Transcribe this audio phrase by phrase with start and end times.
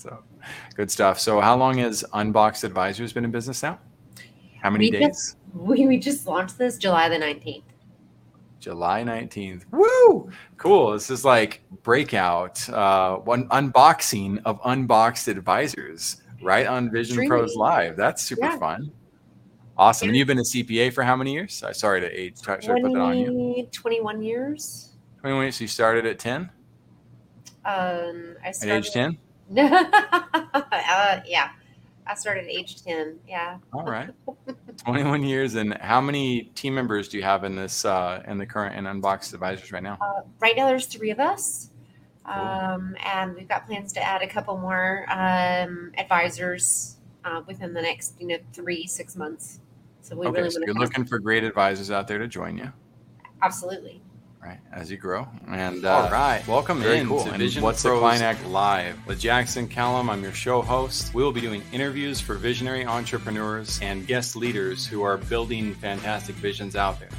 [0.00, 0.22] So
[0.74, 1.20] good stuff.
[1.20, 3.78] So how long has Unboxed Advisors been in business now?
[4.62, 5.08] How many we days?
[5.08, 7.64] Just, we, we just launched this July the 19th.
[8.60, 9.64] July 19th.
[9.70, 10.30] Woo!
[10.56, 10.92] Cool.
[10.92, 17.28] This is like breakout, uh, one unboxing of Unboxed Advisors right on Vision Streaming.
[17.28, 17.96] Pros Live.
[17.96, 18.58] That's super Yeah.
[18.58, 18.90] fun.
[19.76, 20.08] Awesome.
[20.08, 21.62] And you've been a CPA for how many years?
[21.62, 22.38] I sorry to age.
[22.38, 23.68] Sorry to put that on you.
[23.70, 24.94] 21 years.
[25.20, 25.56] 21 years.
[25.56, 26.50] So you started at 10?
[27.66, 29.18] Um, I started, At age 10?
[29.56, 31.50] uh, yeah,
[32.06, 33.18] I started at age 10.
[33.26, 33.58] Yeah.
[33.72, 34.10] All right.
[34.84, 35.54] 21 years.
[35.56, 38.86] And how many team members do you have in this, uh, in the current and
[38.86, 39.98] Unboxed Advisors right now?
[40.00, 41.70] Uh, right now, there's three of us.
[42.26, 47.82] Um, and we've got plans to add a couple more um, advisors uh, within the
[47.82, 49.60] next, you know, three six months.
[50.02, 50.38] So we Okay.
[50.38, 52.72] really So you're to looking for great advisors out there to join you.
[53.42, 54.00] absolutely.
[54.42, 56.46] Right as you grow and All uh, right.
[56.48, 57.24] welcome Very in cool.
[57.24, 60.22] to vision what's what's the the Client client Act act live with jackson callum i'm
[60.22, 65.02] your show host we will be doing interviews for visionary entrepreneurs and guest leaders who
[65.02, 67.10] are building fantastic visions out there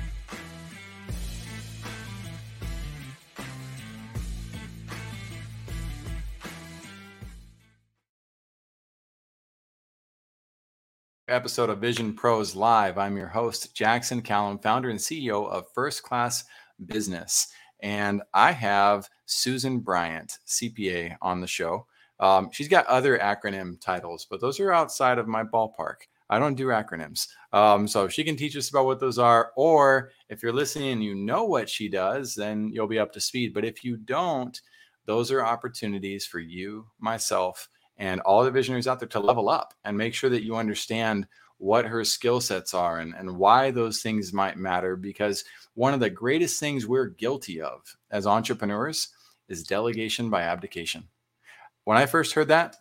[11.28, 12.98] episode of Vision Pros Live.
[12.98, 16.44] I'm your host, Jackson Callum, founder and CEO of First Class
[16.86, 17.48] Business.
[17.82, 21.88] And I have Susan Bryant, CPA, on the show.
[22.20, 25.96] Um, she's got other acronym titles, but those are outside of my ballpark.
[26.30, 27.28] I don't do acronyms.
[27.52, 29.52] Um, so she can teach us about what those are.
[29.58, 33.20] Or if you're listening and you know what she does, then you'll be up to
[33.20, 33.54] speed.
[33.54, 34.60] But if you don't,
[35.06, 39.74] those are opportunities for you, myself, and all the visionaries out there to level up
[39.84, 41.28] and make sure that you understand
[41.62, 44.96] what her skill sets are and, and why those things might matter.
[44.96, 45.46] Because
[45.76, 49.10] one of the greatest things we're guilty of as entrepreneurs
[49.48, 51.08] is delegation by abdication.
[51.84, 52.78] When I first heard that,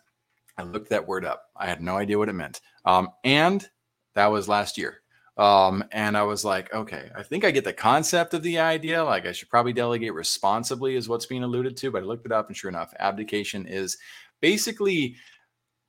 [0.57, 1.43] I looked that word up.
[1.55, 2.61] I had no idea what it meant.
[2.83, 3.69] Um, and
[4.15, 5.01] that was last year.
[5.37, 9.03] Um, and I was like, okay, I think I get the concept of the idea.
[9.03, 11.91] Like I should probably delegate responsibly, is what's being alluded to.
[11.91, 13.97] But I looked it up, and sure enough, abdication is
[14.41, 15.17] basically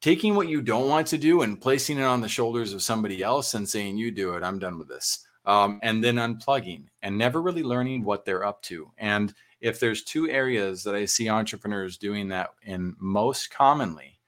[0.02, 3.22] taking what you don't want to do and placing it on the shoulders of somebody
[3.22, 5.26] else and saying, you do it, I'm done with this.
[5.46, 8.90] Um, and then unplugging and never really learning what they're up to.
[8.98, 14.18] And if there's two areas that I see entrepreneurs doing that in most commonly,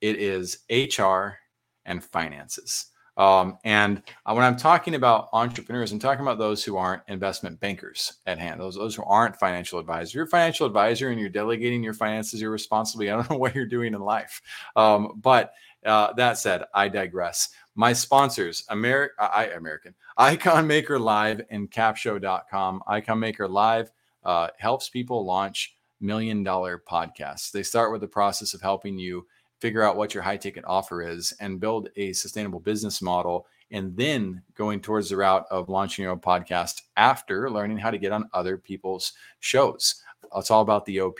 [0.00, 1.38] it is HR
[1.84, 2.86] and finances.
[3.16, 7.60] Um, and uh, when I'm talking about entrepreneurs, I'm talking about those who aren't investment
[7.60, 10.14] bankers at hand, those, those who aren't financial advisors.
[10.14, 13.10] You're a financial advisor and you're delegating your finances irresponsibly.
[13.10, 14.42] I don't know what you're doing in life.
[14.76, 15.52] Um, but
[15.84, 17.50] uh, that said, I digress.
[17.74, 22.82] My sponsors, Ameri- I, American, Icon Maker Live and capsho.com.
[22.86, 23.90] Icon Maker Live
[24.24, 27.50] uh, helps people launch million dollar podcasts.
[27.50, 29.26] They start with the process of helping you
[29.64, 33.96] figure out what your high ticket offer is and build a sustainable business model and
[33.96, 38.12] then going towards the route of launching your own podcast after learning how to get
[38.12, 40.02] on other people's shows
[40.36, 41.18] it's all about the opp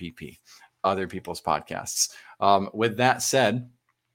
[0.85, 2.11] other people's podcasts
[2.41, 3.67] um, with that said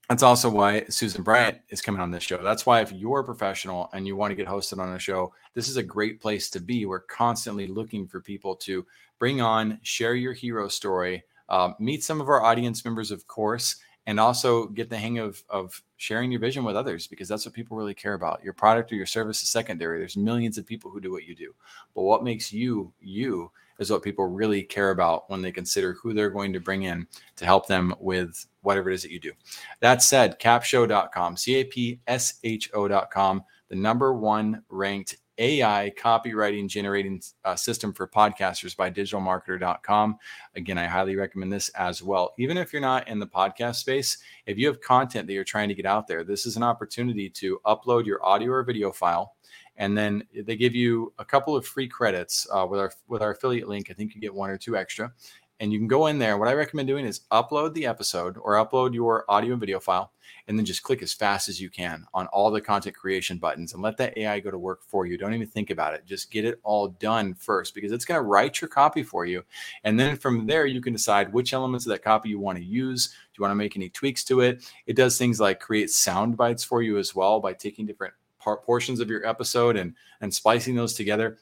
[0.10, 2.42] that's also why Susan Bryant is coming on this show.
[2.42, 5.32] That's why if you're a professional and you want to get hosted on a show,
[5.54, 6.88] this is a great place to be.
[6.88, 8.88] We're constantly looking for people to
[9.20, 13.76] bring on, share your hero story, um, meet some of our audience members, of course,
[14.10, 17.54] and also get the hang of, of sharing your vision with others because that's what
[17.54, 18.44] people really care about.
[18.44, 20.00] Your product or your service is secondary.
[20.00, 21.54] There's millions of people who do what you do.
[21.94, 26.16] But what makes you you is what people really care about when they consider who
[26.16, 27.06] they're going to bring in
[27.36, 29.32] to help them with whatever it is that you do.
[29.80, 36.68] That said, capsho.com, C A P S H O.com, the number one ranked AI copywriting
[36.68, 40.18] generating uh, system for podcasters by digitalmarketer.com.
[40.56, 42.34] Again, I highly recommend this as well.
[42.38, 45.70] Even if you're not in the podcast space, if you have content that you're trying
[45.70, 49.34] to get out there, this is an opportunity to upload your audio or video file.
[49.78, 53.32] And then they give you a couple of free credits uh, with our with our
[53.32, 53.90] affiliate link.
[53.90, 55.14] I think you get one or two extra
[55.60, 56.38] and you can go in there.
[56.38, 60.14] What I recommend doing is upload the episode or upload your audio and video file,
[60.48, 63.74] and then just click as fast as you can on all the content creation buttons
[63.74, 65.18] and let that AI go to work for you.
[65.18, 66.06] Don't even think about it.
[66.06, 69.44] Just get it all done first because it's going to write your copy for you.
[69.84, 72.64] And then from there, you can decide which elements of that copy you want to
[72.64, 73.08] use.
[73.08, 74.72] Do you want to make any tweaks to it?
[74.86, 78.64] It does things like create sound bites for you as well by taking different part
[78.64, 81.38] portions of your episode and and splicing those together.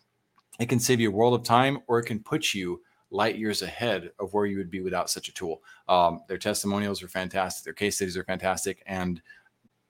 [0.60, 3.62] It can save you a world of time or it can put you light years
[3.62, 5.62] ahead of where you would be without such a tool.
[5.88, 7.64] Um, their testimonials are fantastic.
[7.64, 8.84] Their case studies are fantastic.
[8.86, 9.22] And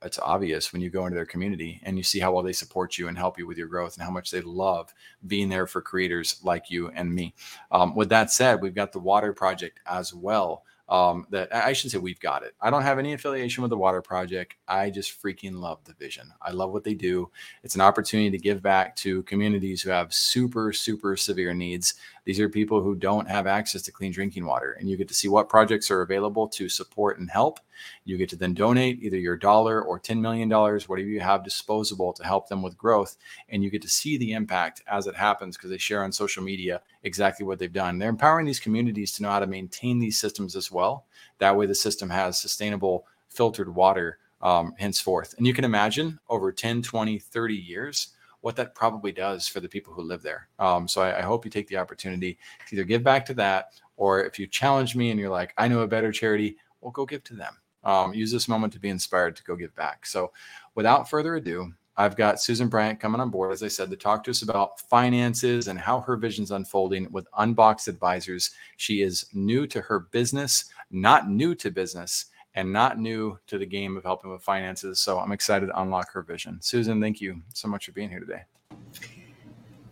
[0.03, 2.99] it's obvious when you go into their community and you see how well they support
[2.99, 4.93] you and help you with your growth and how much they love
[5.25, 7.33] being there for creators like you and me.
[7.71, 10.63] Um, with that said, we've got the Water Project as well.
[10.89, 12.55] um, that I should say we've got it.
[12.61, 14.55] I don't have any affiliation with the Water Project.
[14.67, 16.31] I just freaking love the vision.
[16.41, 17.29] I love what they do.
[17.63, 21.95] It's an opportunity to give back to communities who have super, super severe needs.
[22.27, 25.13] These are people who don't have access to clean drinking water, and you get to
[25.13, 27.62] see what projects are available to support and help.
[28.03, 32.12] You get to then donate either your dollar or $10 million, whatever you have disposable
[32.12, 33.15] to help them with growth.
[33.47, 36.44] And you get to see the impact as it happens because they share on social
[36.44, 37.97] media exactly what they've done.
[37.97, 41.06] They're empowering these communities to know how to maintain these systems as well.
[41.38, 45.33] That way, the system has sustainable filtered water um, henceforth.
[45.38, 48.09] And you can imagine over 10, 20, 30 years
[48.41, 50.47] what that probably does for the people who live there.
[50.59, 52.37] Um, so I, I, hope you take the opportunity
[52.67, 55.67] to either give back to that, or if you challenge me and you're like, I
[55.67, 57.57] know a better charity, well, go give to them.
[57.83, 60.05] Um, use this moment to be inspired to go give back.
[60.05, 60.31] So
[60.75, 64.23] without further ado, I've got Susan Bryant coming on board, as I said, to talk
[64.25, 68.51] to us about finances and how her vision's unfolding with Unboxed Advisors.
[68.77, 72.25] She is new to her business, not new to business,
[72.57, 75.00] and not new to the game of helping with finances.
[75.00, 76.57] So I'm excited to unlock her vision.
[76.59, 78.42] Susan, thank you so much for being here today.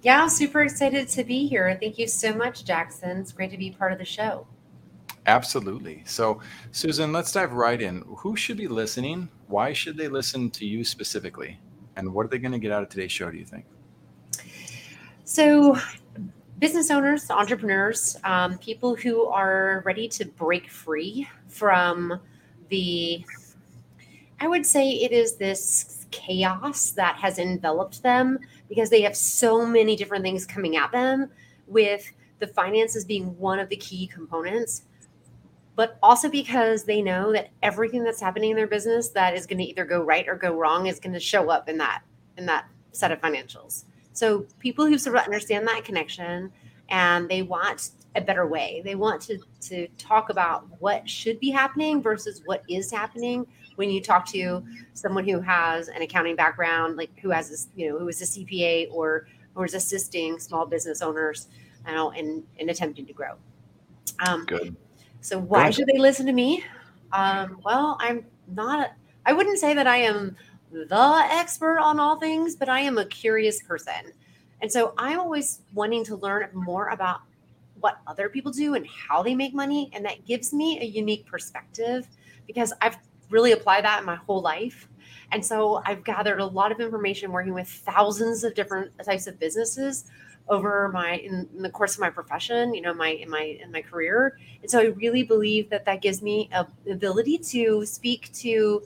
[0.02, 1.78] Yeah, super excited to be here.
[1.80, 3.20] Thank you so much, Jackson.
[3.20, 4.48] It's great to be part of the show.
[5.28, 6.02] Absolutely.
[6.08, 6.42] So,
[6.72, 8.04] Susan, let's dive right in.
[8.18, 9.30] Who should be listening?
[9.46, 11.60] Why should they listen to you specifically?
[11.96, 13.66] And what are they going to get out of today's show, do you think?
[15.24, 15.78] So,
[16.58, 22.20] business owners, entrepreneurs, um, people who are ready to break free from
[22.70, 23.26] the,
[24.40, 28.40] I would say it is this chaos that has enveloped them
[28.70, 31.30] because they have so many different things coming at them,
[31.68, 34.84] with the finances being one of the key components
[35.76, 39.58] but also because they know that everything that's happening in their business that is going
[39.58, 42.02] to either go right or go wrong is going to show up in that
[42.38, 43.86] in that set of financials.
[44.14, 46.52] So people who sort of understand that connection
[46.90, 48.82] and they want a better way.
[48.84, 53.46] They want to to talk about what should be happening versus what is happening
[53.76, 54.64] when you talk to
[54.94, 58.26] someone who has an accounting background, like who has this, you know, who is a
[58.26, 61.48] CPA or or is assisting small business owners,
[61.88, 63.36] you know, in in attempting to grow.
[64.26, 64.76] Um, Good.
[65.22, 66.64] So why should they listen to me?
[67.12, 68.92] Um, well, I'm not.
[69.26, 70.36] I wouldn't say that I am
[70.72, 74.14] the expert on all things, but I am a curious person,
[74.62, 77.22] and so I'm always wanting to learn more about
[77.86, 81.24] what other people do and how they make money, and that gives me a unique
[81.28, 82.08] perspective
[82.48, 82.98] because I've
[83.30, 84.88] really applied that in my whole life.
[85.32, 89.38] And so I've gathered a lot of information working with thousands of different types of
[89.38, 90.06] businesses
[90.48, 93.72] over my in, in, the course of my profession you know my in my in
[93.72, 98.32] my career and so i really believe that that gives me a ability to speak
[98.32, 98.80] to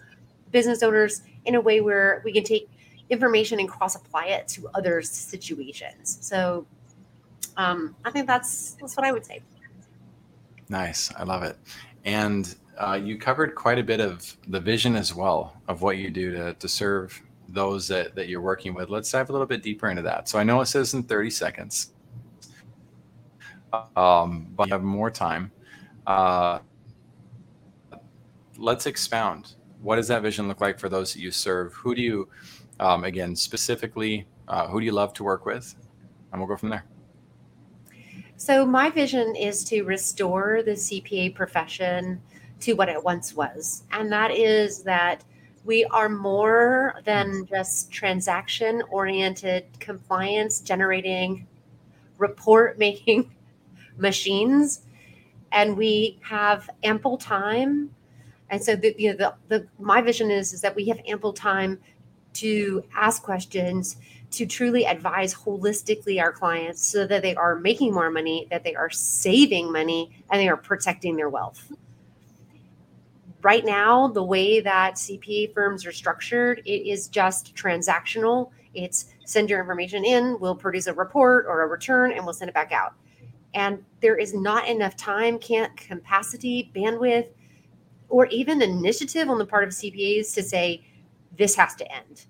[0.52, 2.70] business owners in a way where we can take
[3.10, 6.66] information and cross apply it to other situations so
[7.60, 9.42] um, i think that's that's what i would say
[10.70, 11.58] nice i love it
[12.06, 16.10] and uh, you covered quite a bit of the vision as well of what you
[16.10, 18.90] do to, to serve those that, that you're working with.
[18.90, 20.30] Let's dive a little bit deeper into that.
[20.30, 21.94] So I know it says in 30 seconds,
[23.96, 25.52] um, but you have more time.
[26.08, 26.60] Uh,
[28.58, 29.56] let's expound.
[29.82, 31.74] What does that vision look like for those that you serve?
[31.74, 32.30] Who do you,
[32.80, 35.76] um, again, specifically, uh, who do you love to work with?
[36.32, 36.86] And we'll go from there.
[38.40, 42.22] So, my vision is to restore the CPA profession
[42.62, 43.84] to what it once was.
[43.92, 45.26] And that is that
[45.66, 51.48] we are more than just transaction oriented compliance generating
[52.18, 53.30] report making
[53.98, 54.84] machines
[55.52, 57.94] and we have ample time
[58.50, 61.34] and so the, you know, the, the my vision is is that we have ample
[61.34, 61.78] time
[62.36, 63.98] to ask questions
[64.32, 68.76] to truly advise holistically our clients so that they are making more money that they
[68.76, 71.72] are saving money and they are protecting their wealth
[73.42, 78.52] right now, the way that CPA firms are structured, it is just transactional.
[78.74, 82.50] It's send your information in, we'll produce a report or a return, and we'll send
[82.50, 82.94] it back out.
[83.54, 87.30] And there is not enough time, can't capacity, bandwidth,
[88.10, 90.84] or even initiative on the part of CPAs to say,
[91.38, 92.26] this has to end.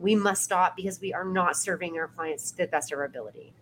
[0.00, 3.04] We must stop because we are not serving our clients to the best of our
[3.04, 3.52] ability.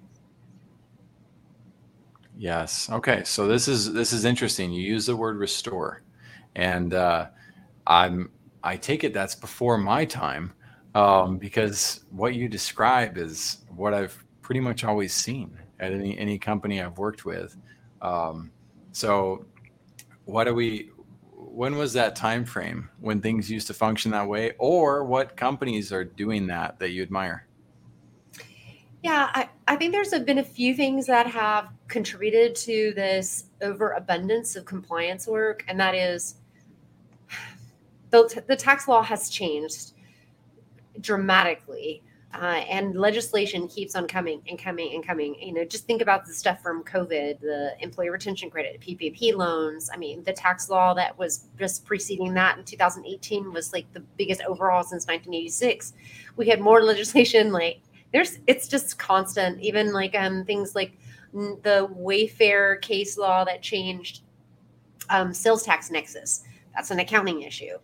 [2.37, 2.89] Yes.
[2.89, 3.25] Okay.
[3.25, 4.73] So this is this is interesting.
[4.73, 6.03] You use the word restore
[6.55, 7.27] and uh,
[7.87, 8.31] I'm
[8.63, 10.53] I take it that's before my time
[10.95, 16.39] um, because what you describe is what I've pretty much always seen at any any
[16.39, 17.57] company I've worked with.
[18.03, 18.51] Um,
[18.93, 19.47] so,
[20.25, 20.91] what do we?
[21.59, 25.93] When was that time frame when things used to function that way, or what companies
[25.93, 27.49] are doing that that you admire?
[29.03, 34.55] Yeah, I, I think there's been a few things that have contributed to this overabundance
[34.55, 36.37] of compliance work, and that is
[38.11, 39.95] the, the tax law has changed
[41.01, 42.05] dramatically.
[42.35, 45.35] Uh, and legislation keeps on coming and coming and coming.
[45.41, 49.89] You know, just think about the stuff from COVID, the employee retention credit, PPP loans.
[49.93, 54.01] I mean, the tax law that was just preceding that in 2018 was like the
[54.19, 55.95] biggest overall since 1986.
[56.37, 57.51] We had more legislation.
[57.51, 57.81] Like,
[58.13, 59.61] there's, it's just constant.
[59.61, 60.93] Even like um things like
[61.33, 64.21] the Wayfair case law that changed
[65.11, 66.43] um, sales tax nexus.
[66.75, 67.79] That's an accounting issue.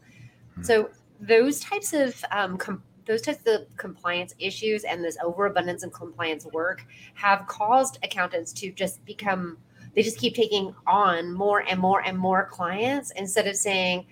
[0.56, 0.62] Hmm.
[0.62, 5.92] So those types of um, com- those types of compliance issues and this overabundance of
[5.92, 6.84] compliance work
[7.14, 9.58] have caused accountants to just become
[9.94, 14.06] they just keep taking on more and more and more clients instead of saying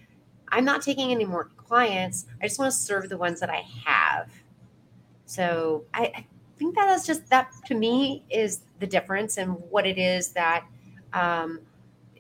[0.48, 2.26] i'm not taking any more clients.
[2.42, 4.30] I just want to serve the ones that i have.
[5.24, 6.26] So i, I
[6.58, 10.66] think that is just that to me is the difference and what it is that
[11.14, 11.60] um,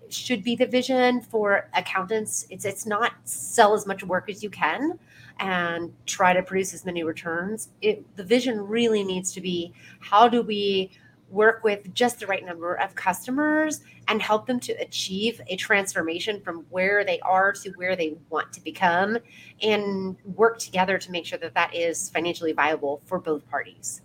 [0.08, 2.46] should be the vision for accountants.
[2.48, 4.98] It's it's not sell as much work as you can
[5.42, 7.70] and try to produce as many returns.
[7.82, 10.92] It, the vision really needs to be how do we
[11.30, 16.40] work with just the right number of customers and help them to achieve a transformation
[16.42, 19.18] from where they are to where they want to become
[19.62, 24.02] and work together to make sure that that is financially viable for both parties.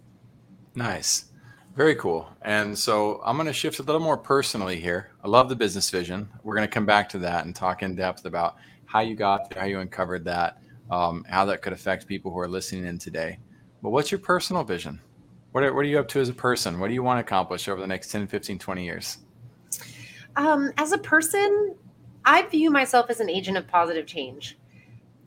[0.74, 1.26] Nice.
[1.76, 2.28] Very cool.
[2.42, 5.12] And so I'm going to shift a little more personally here.
[5.24, 6.30] I love the business vision.
[6.42, 9.50] We're going to come back to that and talk in depth about how you got
[9.50, 12.98] there, how you uncovered that um, how that could affect people who are listening in
[12.98, 13.40] today.
[13.82, 15.00] But what's your personal vision?
[15.52, 16.80] What are, what are you up to as a person?
[16.80, 19.18] What do you want to accomplish over the next 10, 15, 20 years?
[20.36, 21.76] Um, as a person,
[22.26, 24.58] I view myself as an agent of positive change.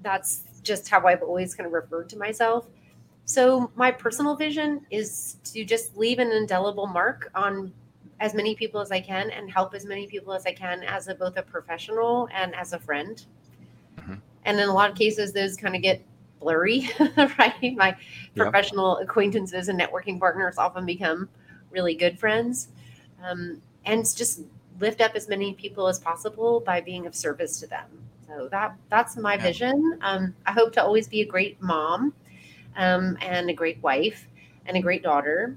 [0.02, 2.66] That's just how I've always kind of referred to myself.
[3.24, 7.72] So, my personal vision is to just leave an indelible mark on
[8.18, 11.08] as many people as I can and help as many people as I can as
[11.08, 13.24] a, both a professional and as a friend
[14.44, 16.02] and in a lot of cases those kind of get
[16.40, 16.88] blurry
[17.38, 17.76] right?
[17.76, 17.96] My
[18.34, 21.28] professional acquaintances and networking partners often become
[21.70, 22.68] really good friends
[23.22, 24.42] um, and just
[24.80, 27.86] lift up as many people as possible by being of service to them.
[28.26, 29.42] So that that's my yeah.
[29.42, 29.98] vision.
[30.02, 32.14] Um, i hope to always be a great mom
[32.76, 34.26] um, and a great wife
[34.66, 35.56] and a great daughter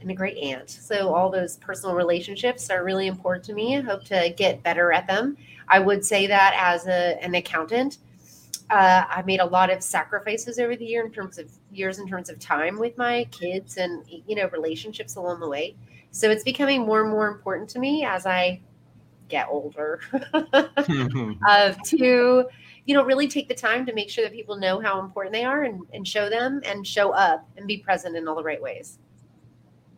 [0.00, 0.70] and a great aunt.
[0.70, 3.76] So all those personal relationships are really important to me.
[3.76, 5.36] I hope to get better at them
[5.68, 7.98] I would say that as a, an accountant,
[8.70, 12.06] uh, I made a lot of sacrifices over the year in terms of years in
[12.06, 15.74] terms of time with my kids and you know relationships along the way.
[16.10, 18.60] So it's becoming more and more important to me as I
[19.28, 20.00] get older
[20.32, 22.48] uh, to
[22.84, 25.44] you know really take the time to make sure that people know how important they
[25.44, 28.60] are and, and show them and show up and be present in all the right
[28.60, 28.98] ways.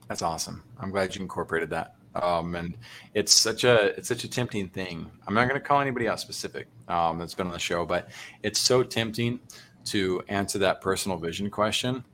[0.08, 0.62] That's awesome.
[0.78, 2.76] I'm glad you incorporated that um, and
[3.14, 5.10] it's such a it's such a tempting thing.
[5.26, 8.10] I'm not going to call anybody out specific um, that's been on the show, but
[8.42, 9.40] it's so tempting
[9.86, 12.04] to answer that personal vision question,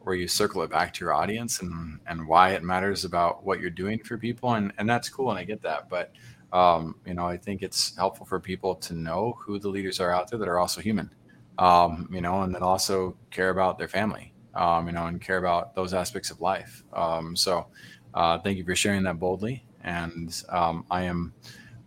[0.00, 3.60] where you circle it back to your audience and and why it matters about what
[3.60, 6.12] you're doing for people, and and that's cool, and I get that, but
[6.52, 10.12] um, you know, I think it's helpful for people to know who the leaders are
[10.12, 11.12] out there that are also human,
[11.58, 15.38] um, you know, and that also care about their family, um, you know, and care
[15.38, 16.84] about those aspects of life.
[16.92, 17.66] Um, so
[18.14, 19.64] uh, thank you for sharing that boldly.
[19.82, 21.32] And um, I am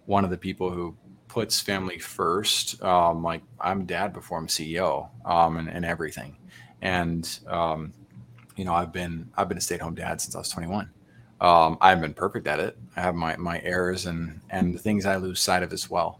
[0.05, 0.95] one of the people who
[1.27, 2.81] puts family first.
[2.83, 6.35] Um, like I'm dad before I'm CEO um, and, and, everything.
[6.81, 7.93] And um,
[8.55, 10.89] you know, I've been I've been a stay-at-home dad since I was 21.
[11.39, 12.77] Um, I haven't been perfect at it.
[12.95, 16.19] I have my my errors and and the things I lose sight of as well.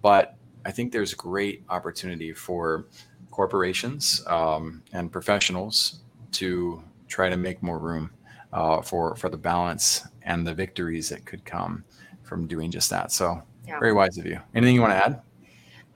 [0.00, 2.86] But I think there's great opportunity for
[3.30, 6.00] corporations um, and professionals
[6.32, 8.10] to try to make more room
[8.52, 11.84] uh, for for the balance and the victories that could come
[12.22, 13.12] from doing just that.
[13.12, 13.78] So yeah.
[13.78, 14.40] very wise of you.
[14.54, 15.22] Anything you want to add?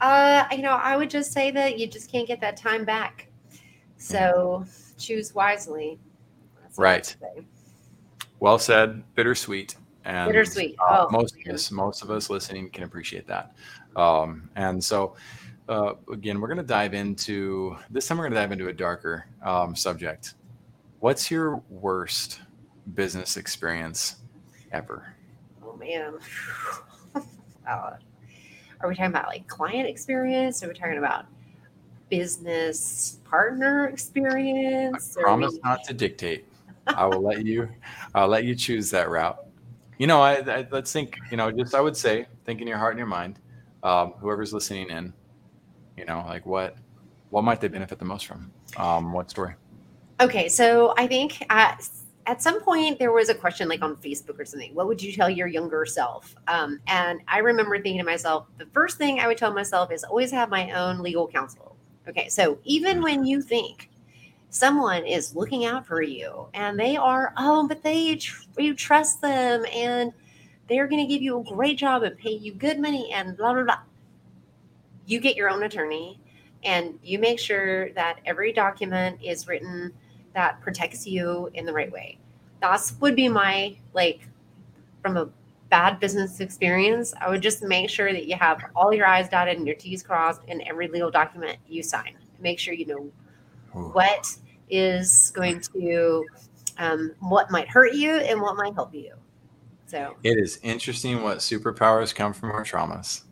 [0.00, 3.28] Uh, you know, I would just say that you just can't get that time back.
[3.96, 4.98] So mm-hmm.
[4.98, 5.98] choose wisely.
[6.76, 7.16] right.
[8.40, 9.02] Well said.
[9.14, 9.76] Bittersweet.
[10.04, 10.76] And bittersweet.
[10.78, 13.54] Uh, oh, most of us, most of us listening can appreciate that.
[13.96, 15.16] Um, and so,
[15.68, 18.18] uh, again, we're going to dive into this time.
[18.18, 20.34] We're going to dive into a darker um, subject.
[21.00, 22.40] What's your worst
[22.94, 24.16] business experience
[24.72, 25.14] ever?
[25.64, 26.14] Oh man.
[27.66, 27.98] are
[28.86, 30.62] we talking about like client experience?
[30.62, 31.26] Are we talking about
[32.08, 35.16] business partner experience?
[35.18, 35.60] I promise we...
[35.64, 36.44] not to dictate.
[36.86, 37.68] I will let you.
[38.14, 39.44] I'll let you choose that route.
[39.98, 41.16] You know, I, I, let's think.
[41.30, 43.38] You know, just I would say, think in your heart and your mind.
[43.82, 45.12] Um, whoever's listening in,
[45.96, 46.76] you know, like what,
[47.30, 48.50] what might they benefit the most from?
[48.76, 49.54] Um, what story?
[50.20, 51.76] Okay, so I think uh,
[52.26, 54.74] at some point there was a question like on Facebook or something.
[54.74, 56.34] What would you tell your younger self?
[56.48, 60.04] Um, and I remember thinking to myself, the first thing I would tell myself is
[60.04, 61.76] always have my own legal counsel.
[62.08, 63.90] Okay, so even when you think
[64.50, 68.18] someone is looking out for you and they are, oh, but they
[68.58, 70.12] you trust them and
[70.68, 73.54] they're going to give you a great job and pay you good money and blah
[73.54, 73.80] blah blah.
[75.06, 76.20] You get your own attorney
[76.64, 79.92] and you make sure that every document is written
[80.36, 82.18] that protects you in the right way.
[82.60, 84.28] That's would be my like
[85.02, 85.30] from a
[85.70, 87.14] bad business experience.
[87.20, 90.02] I would just make sure that you have all your I's dotted and your T's
[90.02, 92.16] crossed in every legal document you sign.
[92.38, 93.10] Make sure you know
[93.74, 93.88] Ooh.
[93.92, 94.36] what
[94.68, 96.26] is going to
[96.76, 99.14] um, what might hurt you and what might help you.
[99.86, 103.22] So it is interesting what superpowers come from our traumas.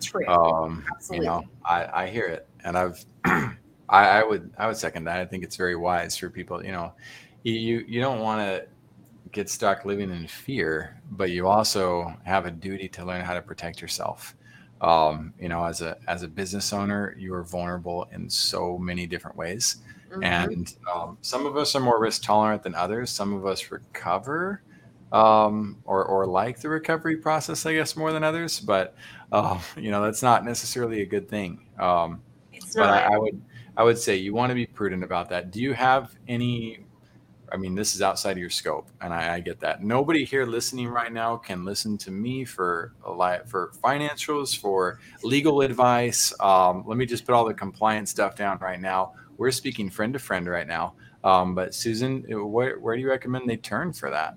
[0.00, 0.26] True.
[0.28, 1.26] Um, Absolutely.
[1.26, 3.04] You know, I, I hear it, and I've
[3.92, 5.18] I, I would I would second that.
[5.18, 6.64] I think it's very wise for people.
[6.64, 6.92] You know,
[7.44, 8.66] you you don't want to
[9.30, 13.42] get stuck living in fear, but you also have a duty to learn how to
[13.42, 14.34] protect yourself.
[14.80, 19.06] Um, you know, as a as a business owner, you are vulnerable in so many
[19.06, 19.76] different ways,
[20.10, 20.24] mm-hmm.
[20.24, 23.10] and um, some of us are more risk tolerant than others.
[23.10, 24.62] Some of us recover
[25.12, 28.58] um, or or like the recovery process, I guess, more than others.
[28.58, 28.94] But
[29.30, 31.66] uh, you know, that's not necessarily a good thing.
[31.78, 32.22] Um,
[32.52, 33.40] it's but I, I, would
[33.76, 35.50] I would say you want to be prudent about that.
[35.50, 36.80] Do you have any?
[37.50, 39.84] I mean, this is outside of your scope, and I, I get that.
[39.84, 45.00] Nobody here listening right now can listen to me for a lot for financials, for
[45.22, 46.32] legal advice.
[46.40, 49.12] Um, let me just put all the compliance stuff down right now.
[49.36, 50.94] We're speaking friend to friend right now.
[51.24, 54.34] Um, but Susan, where, where do you recommend they turn for that?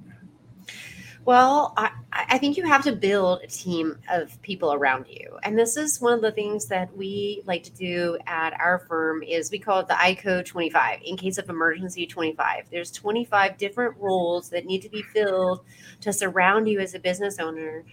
[1.25, 5.39] Well, I, I think you have to build a team of people around you.
[5.41, 9.23] And this is one of the things that we like to do at our firm
[9.23, 12.67] is we call it the ICO 25, in case of emergency 25.
[12.69, 15.61] There's 25 different roles that need to be filled
[16.01, 17.83] to surround you as a business owner.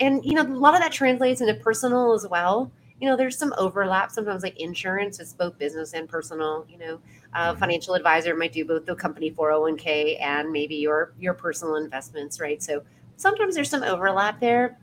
[0.00, 2.72] And you know, a lot of that translates into personal as well.
[3.00, 4.12] You know, there's some overlap.
[4.12, 7.00] Sometimes like insurance is both business and personal, you know.
[7.34, 12.40] A financial advisor might do both the company 401k and maybe your your personal investments
[12.40, 12.62] right?
[12.62, 12.82] So
[13.16, 14.78] sometimes there's some overlap there.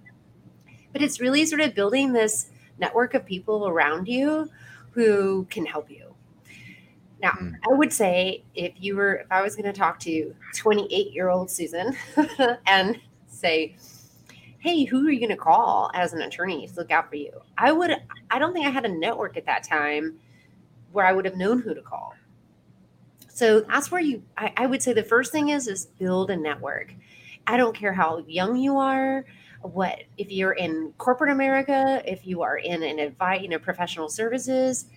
[0.91, 4.49] But it's really sort of building this network of people around you
[4.91, 6.15] who can help you.
[7.21, 7.53] Now mm.
[7.69, 11.29] i would say if you were if i was going to talk to 28 year
[11.29, 11.95] old susan
[12.65, 13.75] and say
[14.59, 17.31] hey who are you going to call as an attorney to look out for you
[17.57, 17.95] i would
[18.31, 20.17] i don't think i had a network at that time
[20.91, 22.13] where i would have known who to call
[23.39, 26.35] so that's where you, I, I would say the first thing is, is build a
[26.35, 26.93] network.
[27.47, 29.23] I don't care how young you are,
[29.61, 34.09] what, if you're in corporate America, if you are in an advice, you know, professional
[34.09, 34.87] services,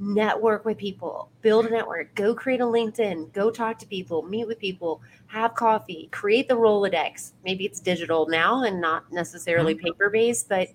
[0.00, 4.46] network with people, build a network, go create a LinkedIn, go talk to people, meet
[4.46, 7.32] with people, have coffee, create the Rolodex.
[7.44, 9.86] Maybe it's digital now and not necessarily mm-hmm.
[9.86, 10.68] paper based, but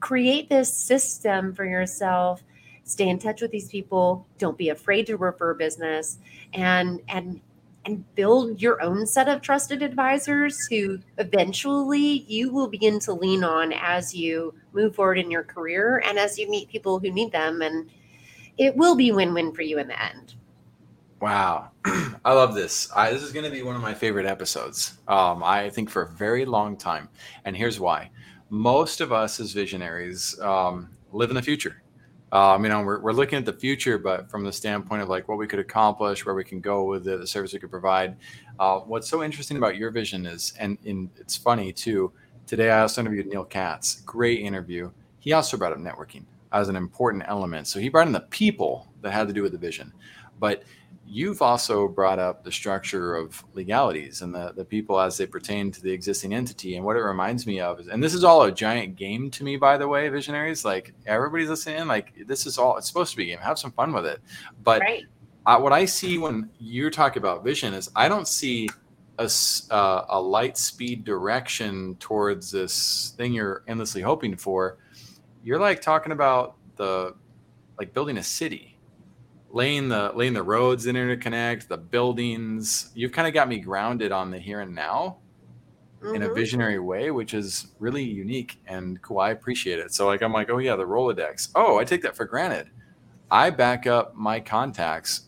[0.00, 2.42] create this system for yourself
[2.84, 6.18] stay in touch with these people don't be afraid to refer business
[6.54, 7.40] and and
[7.86, 13.42] and build your own set of trusted advisors who eventually you will begin to lean
[13.42, 17.32] on as you move forward in your career and as you meet people who need
[17.32, 17.88] them and
[18.60, 20.34] it will be win-win for you in the end
[21.20, 21.70] wow
[22.24, 25.42] i love this I, this is going to be one of my favorite episodes um,
[25.42, 27.08] i think for a very long time
[27.44, 28.10] and here's why
[28.50, 31.82] most of us as visionaries um, live in the future
[32.32, 35.26] um, you know, we're, we're looking at the future, but from the standpoint of like
[35.28, 38.16] what we could accomplish, where we can go with the, service we could provide.
[38.60, 42.12] Uh, what's so interesting about your vision is, and, and it's funny too.
[42.46, 44.02] Today, I also interviewed Neil Katz.
[44.02, 44.92] Great interview.
[45.18, 47.66] He also brought up networking as an important element.
[47.66, 49.92] So he brought in the people that had to do with the vision,
[50.38, 50.64] but
[51.12, 55.72] you've also brought up the structure of legalities and the, the people as they pertain
[55.72, 56.76] to the existing entity.
[56.76, 59.42] And what it reminds me of is, and this is all a giant game to
[59.42, 63.16] me, by the way, visionaries, like everybody's listening, like this is all, it's supposed to
[63.16, 63.42] be a game.
[63.42, 64.20] Have some fun with it.
[64.62, 65.04] But right.
[65.46, 68.68] I, what I see when you're talking about vision is I don't see
[69.18, 69.28] a,
[69.70, 74.78] uh, a light speed direction towards this thing you're endlessly hoping for.
[75.42, 77.14] You're like talking about the,
[77.78, 78.70] like building a city
[79.52, 82.90] laying the laying the roads that interconnect, the buildings.
[82.94, 85.18] You've kind of got me grounded on the here and now
[86.02, 86.14] mm-hmm.
[86.14, 86.34] in a mm-hmm.
[86.34, 89.18] visionary way, which is really unique and cool.
[89.18, 89.92] I appreciate it.
[89.92, 91.50] So like I'm like, oh yeah, the Rolodex.
[91.54, 92.68] Oh, I take that for granted.
[93.30, 95.22] I back up my contacts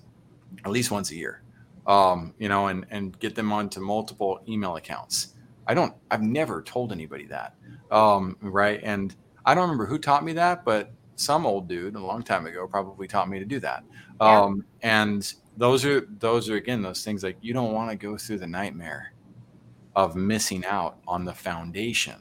[0.65, 1.43] at least once a year.
[1.87, 5.35] Um, you know, and and get them onto multiple email accounts.
[5.67, 7.57] I don't I've never told anybody that.
[7.91, 8.81] Um, right.
[8.83, 9.15] And
[9.45, 12.67] I don't remember who taught me that, but some old dude a long time ago
[12.67, 13.85] probably taught me to do that.
[14.21, 14.43] Yeah.
[14.43, 18.17] Um, and those are those are again those things like you don't want to go
[18.17, 19.13] through the nightmare
[19.95, 22.17] of missing out on the foundation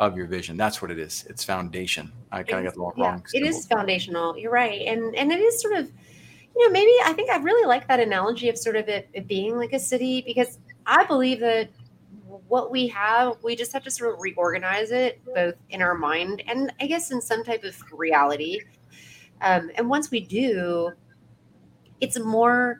[0.00, 0.56] of your vision.
[0.56, 1.24] That's what it is.
[1.28, 2.12] It's foundation.
[2.32, 3.24] I kind of got the wrong.
[3.32, 4.36] Yeah, it is foundational.
[4.36, 5.90] You're right, and and it is sort of,
[6.56, 9.26] you know, maybe I think I really like that analogy of sort of it, it
[9.26, 11.70] being like a city because I believe that
[12.54, 16.40] what we have, we just have to sort of reorganize it both in our mind
[16.46, 18.60] and I guess in some type of reality.
[19.40, 20.92] Um, and once we do,
[22.00, 22.78] it's more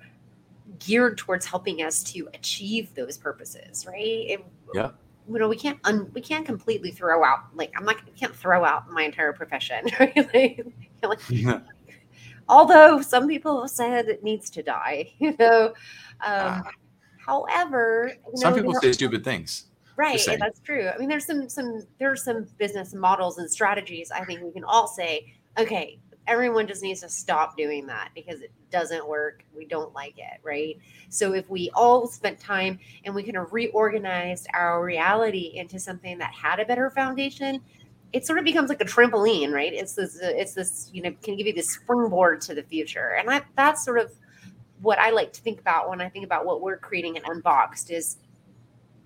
[0.79, 3.97] geared towards helping us to achieve those purposes, right?
[3.99, 4.91] It, yeah.
[5.29, 8.37] You know, we can't un, we can't completely throw out like I'm not I can't
[8.37, 10.65] throw out my entire profession, right?
[11.03, 11.63] like, yeah.
[12.49, 15.67] although some people have said it needs to die, you know.
[16.21, 16.63] Um, ah.
[17.25, 19.67] However, some know, people say stupid things.
[19.97, 20.89] Right, that's true.
[20.89, 24.11] I mean, there's some some there are some business models and strategies.
[24.11, 28.41] I think we can all say, okay, everyone just needs to stop doing that because
[28.41, 29.45] it doesn't work.
[29.57, 30.79] We don't like it, right?
[31.11, 36.19] So if we all spent time and we kind of reorganized our reality into something
[36.19, 37.61] that had a better foundation,
[38.13, 39.73] it sort of becomes like a trampoline, right?
[39.73, 43.29] It's this, it's this, you know, can give you this springboard to the future, and
[43.29, 44.13] that that's sort of
[44.85, 47.91] what I like to think about when I think about what we're creating and unboxed
[47.91, 48.19] is,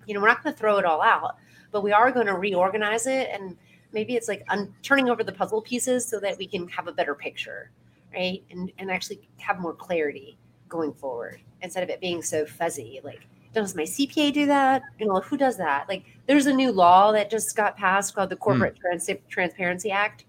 [0.05, 1.37] you know, we're not going to throw it all out,
[1.71, 3.57] but we are going to reorganize it and
[3.91, 6.91] maybe it's like un- turning over the puzzle pieces so that we can have a
[6.91, 7.71] better picture
[8.13, 10.37] right and and actually have more clarity
[10.67, 13.21] going forward instead of it being so fuzzy like
[13.53, 17.11] does my cpa do that you know who does that like there's a new law
[17.11, 18.41] that just got passed called the hmm.
[18.41, 18.81] corporate mm.
[18.81, 20.25] Trans- transparency act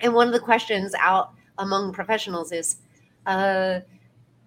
[0.00, 2.78] and one of the questions out among professionals is
[3.26, 3.80] uh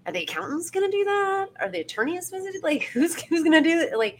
[0.06, 3.52] are the accountants going to do that are the attorneys visited like who's who's going
[3.52, 4.20] to do it like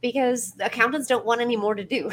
[0.00, 2.10] because accountants don't want any more to do.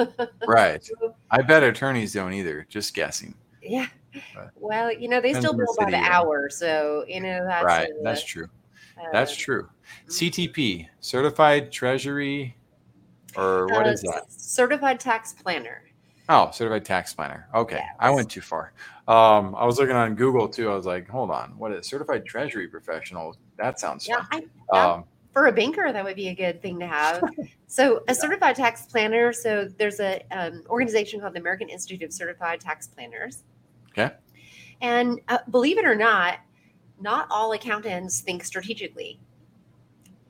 [0.46, 0.88] right.
[1.30, 2.64] I bet attorneys don't either.
[2.68, 3.34] Just guessing.
[3.60, 3.88] Yeah.
[4.34, 7.88] But well, you know, they still bill by the hour, so you know that's right.
[7.88, 8.48] A, that's true.
[8.96, 9.68] Uh, that's true.
[10.08, 10.10] Mm-hmm.
[10.10, 12.54] CTP, Certified Treasury,
[13.36, 14.30] or what uh, is that?
[14.30, 15.82] Certified Tax Planner.
[16.28, 17.48] Oh, certified tax planner.
[17.54, 17.96] Okay, yes.
[17.98, 18.72] I went too far.
[19.08, 20.70] Um, I was looking on Google too.
[20.70, 23.36] I was like, hold on, what is certified treasury professional?
[23.56, 24.48] That sounds yeah, fun.
[24.72, 27.22] I, um, for a banker, that would be a good thing to have.
[27.66, 29.32] so, a certified tax planner.
[29.32, 33.42] So, there's a um, organization called the American Institute of Certified Tax Planners.
[33.90, 34.14] Okay.
[34.82, 36.38] And uh, believe it or not,
[37.00, 39.18] not all accountants think strategically.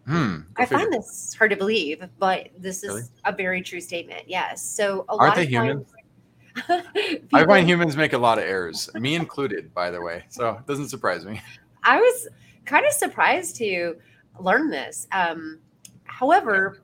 [0.06, 0.78] Hmm, I figure.
[0.78, 3.02] find this hard to believe, but this is really?
[3.24, 4.22] a very true statement.
[4.26, 4.62] Yes.
[4.62, 5.84] So, a aren't they human?
[6.68, 10.24] I find humans make a lot of errors, me included, by the way.
[10.28, 11.40] So, it doesn't surprise me.
[11.82, 12.28] I was
[12.64, 13.96] kind of surprised to
[14.40, 15.06] learn this.
[15.12, 15.60] Um,
[16.04, 16.78] however,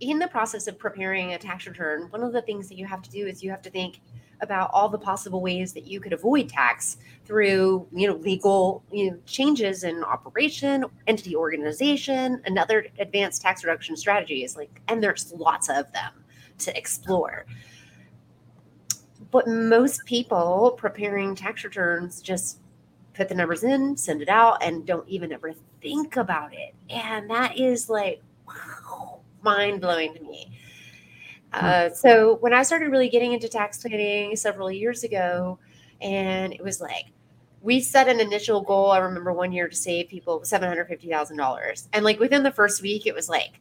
[0.00, 3.02] in the process of preparing a tax return, one of the things that you have
[3.02, 4.00] to do is you have to think
[4.40, 9.10] about all the possible ways that you could avoid tax through you know legal you
[9.10, 15.32] know, changes in operation entity organization and other advanced tax reduction strategies like and there's
[15.32, 16.12] lots of them
[16.58, 17.46] to explore
[19.30, 22.58] but most people preparing tax returns just
[23.14, 26.74] put the numbers in send it out and don't even ever think about it.
[26.88, 30.58] And that is like wow, mind blowing to me.
[31.52, 31.64] Hmm.
[31.64, 35.58] Uh, so when I started really getting into tax planning several years ago,
[36.00, 37.06] and it was like,
[37.60, 38.90] we set an initial goal.
[38.90, 42.42] I remember one year to save people seven hundred fifty thousand dollars, and like within
[42.42, 43.60] the first week, it was like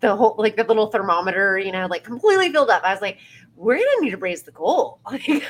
[0.00, 2.82] the whole like the little thermometer, you know, like completely filled up.
[2.84, 3.18] I was like,
[3.58, 5.00] we're gonna need to raise the goal.
[5.10, 5.44] Like,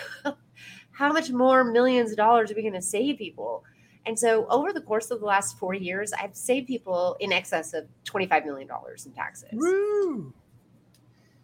[0.93, 3.63] how much more millions of dollars are we gonna save people?
[4.07, 7.75] And so over the course of the last four years, I've saved people in excess
[7.75, 8.69] of $25 million
[9.05, 9.51] in taxes.
[9.53, 10.33] Woo.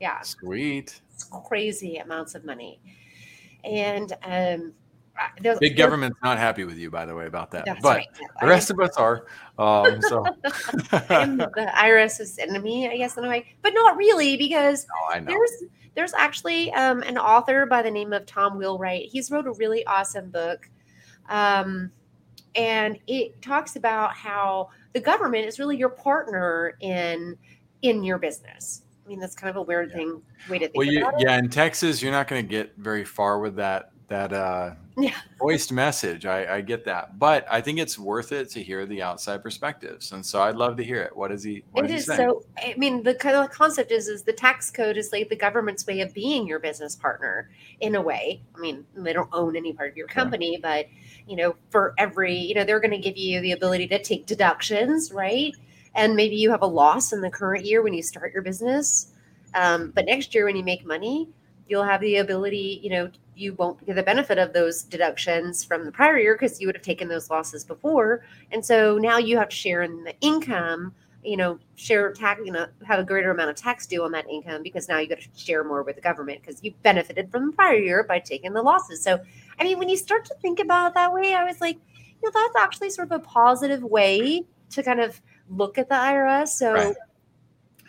[0.01, 0.23] Yeah.
[0.23, 1.01] Sweet.
[1.13, 2.81] It's crazy amounts of money.
[3.65, 4.73] And um,
[5.61, 7.67] big government's not happy with you, by the way, about that.
[7.83, 8.09] but right.
[8.41, 9.27] the rest of us are.
[9.59, 15.21] Um, so the IRS's enemy, I guess, in a way, but not really, because no,
[15.21, 19.09] there's there's actually um, an author by the name of Tom Wheelwright.
[19.11, 20.69] He's wrote a really awesome book.
[21.29, 21.91] Um,
[22.55, 27.37] and it talks about how the government is really your partner in
[27.83, 28.83] in your business.
[29.05, 29.97] I mean, that's kind of a weird yeah.
[29.97, 31.27] thing way to think well, you, about it.
[31.27, 35.15] Yeah, in Texas, you're not going to get very far with that that uh, yeah.
[35.39, 36.27] voiced message.
[36.27, 40.13] I, I, get that, but I think it's worth it to hear the outside perspectives,
[40.13, 41.17] and so I'd love to hear it.
[41.17, 41.65] What is he?
[41.73, 42.45] What it is, is so.
[42.59, 45.87] I mean, the kind of concept is is the tax code is like the government's
[45.87, 48.43] way of being your business partner in a way.
[48.55, 50.59] I mean, they don't own any part of your company, yeah.
[50.61, 50.87] but
[51.27, 54.27] you know, for every you know, they're going to give you the ability to take
[54.27, 55.55] deductions, right?
[55.95, 59.13] And maybe you have a loss in the current year when you start your business,
[59.55, 61.29] um, but next year when you make money,
[61.69, 65.85] you'll have the ability, you know, you won't get the benefit of those deductions from
[65.85, 68.25] the prior year because you would have taken those losses before.
[68.53, 72.53] And so now you have to share in the income, you know, share tax, you
[72.53, 75.21] know, have a greater amount of tax due on that income because now you got
[75.21, 78.53] to share more with the government because you benefited from the prior year by taking
[78.53, 79.03] the losses.
[79.03, 79.19] So,
[79.59, 82.31] I mean, when you start to think about it that way, I was like, you
[82.31, 86.49] know, that's actually sort of a positive way to kind of look at the IRS.
[86.49, 86.97] So, right.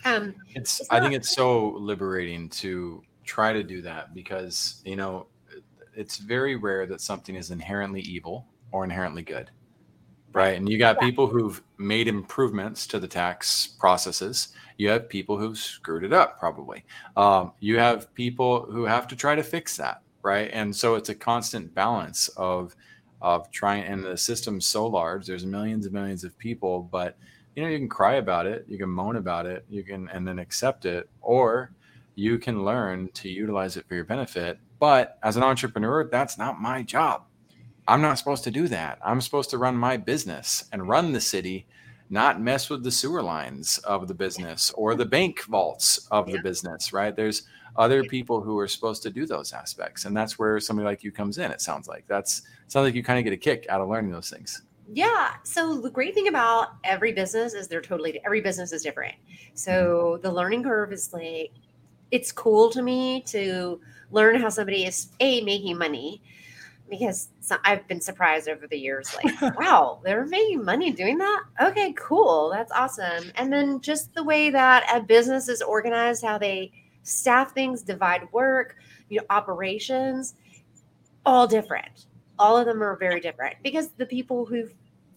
[0.06, 4.96] um, it's, it's I think it's so liberating to try to do that because, you
[4.96, 5.28] know,
[5.96, 9.52] it's very rare that something is inherently evil or inherently good
[10.34, 10.58] right?
[10.58, 11.08] And you got yeah.
[11.08, 14.50] people who've made improvements to the tax processes.
[14.78, 16.84] You have people who've screwed it up probably.
[17.16, 20.50] Um, you have people who have to try to fix that right?
[20.52, 22.76] And so it's a constant balance of
[23.22, 27.18] of trying and the system's so large there's millions and millions of people but
[27.56, 30.28] you know you can cry about it you can moan about it you can and
[30.28, 31.72] then accept it or
[32.16, 36.62] you can learn to utilize it for your benefit but as an entrepreneur, that's not
[36.62, 37.24] my job.
[37.88, 39.00] I'm not supposed to do that.
[39.04, 41.66] I'm supposed to run my business and run the city,
[42.12, 46.38] not mess with the sewer lines of the business or the bank vaults of the
[46.44, 47.16] business, right?
[47.16, 50.06] There's other people who are supposed to do those aspects.
[50.06, 52.06] And that's where somebody like you comes in, it sounds like.
[52.06, 54.62] That's sounds like you kind of get a kick out of learning those things.
[54.94, 55.32] Yeah.
[55.42, 59.16] So the great thing about every business is they're totally every business is different.
[59.56, 59.72] So
[60.14, 60.22] mm-hmm.
[60.22, 61.54] the learning curve is like
[62.12, 63.80] it's cool to me to
[64.12, 66.22] learn how somebody is a making money
[66.90, 67.30] because
[67.64, 71.44] I've been surprised over the years like wow they're making money doing that?
[71.62, 73.32] Okay cool that's awesome.
[73.36, 76.72] And then just the way that a business is organized how they
[77.04, 78.78] staff things divide work
[79.10, 80.36] you know operations
[81.26, 82.06] all different.
[82.38, 84.68] All of them are very different because the people who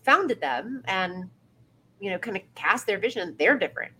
[0.04, 1.28] founded them and
[2.00, 3.92] you know kind of cast their vision they're different.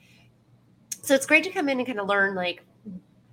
[1.03, 2.65] So it's great to come in and kind of learn like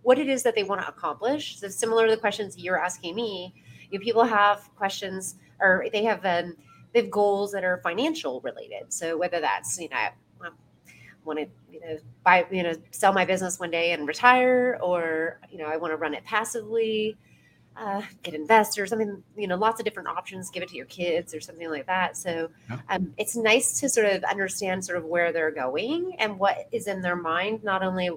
[0.06, 1.60] what it is that they want to accomplish.
[1.60, 3.56] So similar to the questions you're asking me,
[3.90, 6.56] you know, people have questions or they have um,
[6.94, 8.94] they have goals that are financial related.
[8.94, 10.50] So whether that's you know I
[11.24, 15.40] want to you know buy you know sell my business one day and retire, or
[15.50, 17.18] you know I want to run it passively,
[17.76, 18.94] uh, get investors.
[18.94, 20.52] I mean you know lots of different options.
[20.52, 22.16] Give it to your kids or something like that.
[22.16, 22.52] So
[22.90, 26.86] um, it's nice to sort of understand sort of where they're going and what is
[26.86, 28.12] in their mind, not only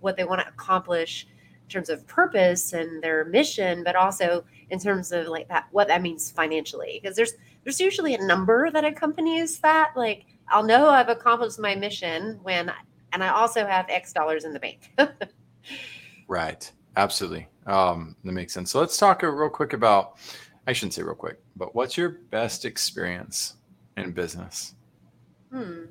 [0.00, 1.26] what they want to accomplish
[1.62, 5.88] in terms of purpose and their mission, but also in terms of like that what
[5.88, 7.00] that means financially.
[7.02, 7.32] Because there's
[7.64, 9.92] there's usually a number that accompanies that.
[9.96, 12.72] Like I'll know I've accomplished my mission when
[13.12, 14.90] and I also have X dollars in the bank.
[16.28, 16.70] right.
[16.96, 17.46] Absolutely.
[17.66, 18.72] Um, that makes sense.
[18.72, 20.18] So let's talk real quick about
[20.66, 23.54] I shouldn't say real quick, but what's your best experience
[23.96, 24.74] in business?
[25.50, 25.84] Hmm.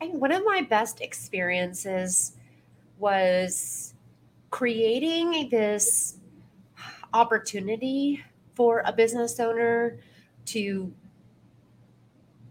[0.00, 2.32] One of my best experiences
[2.98, 3.94] was
[4.50, 6.18] creating this
[7.12, 9.98] opportunity for a business owner
[10.46, 10.92] to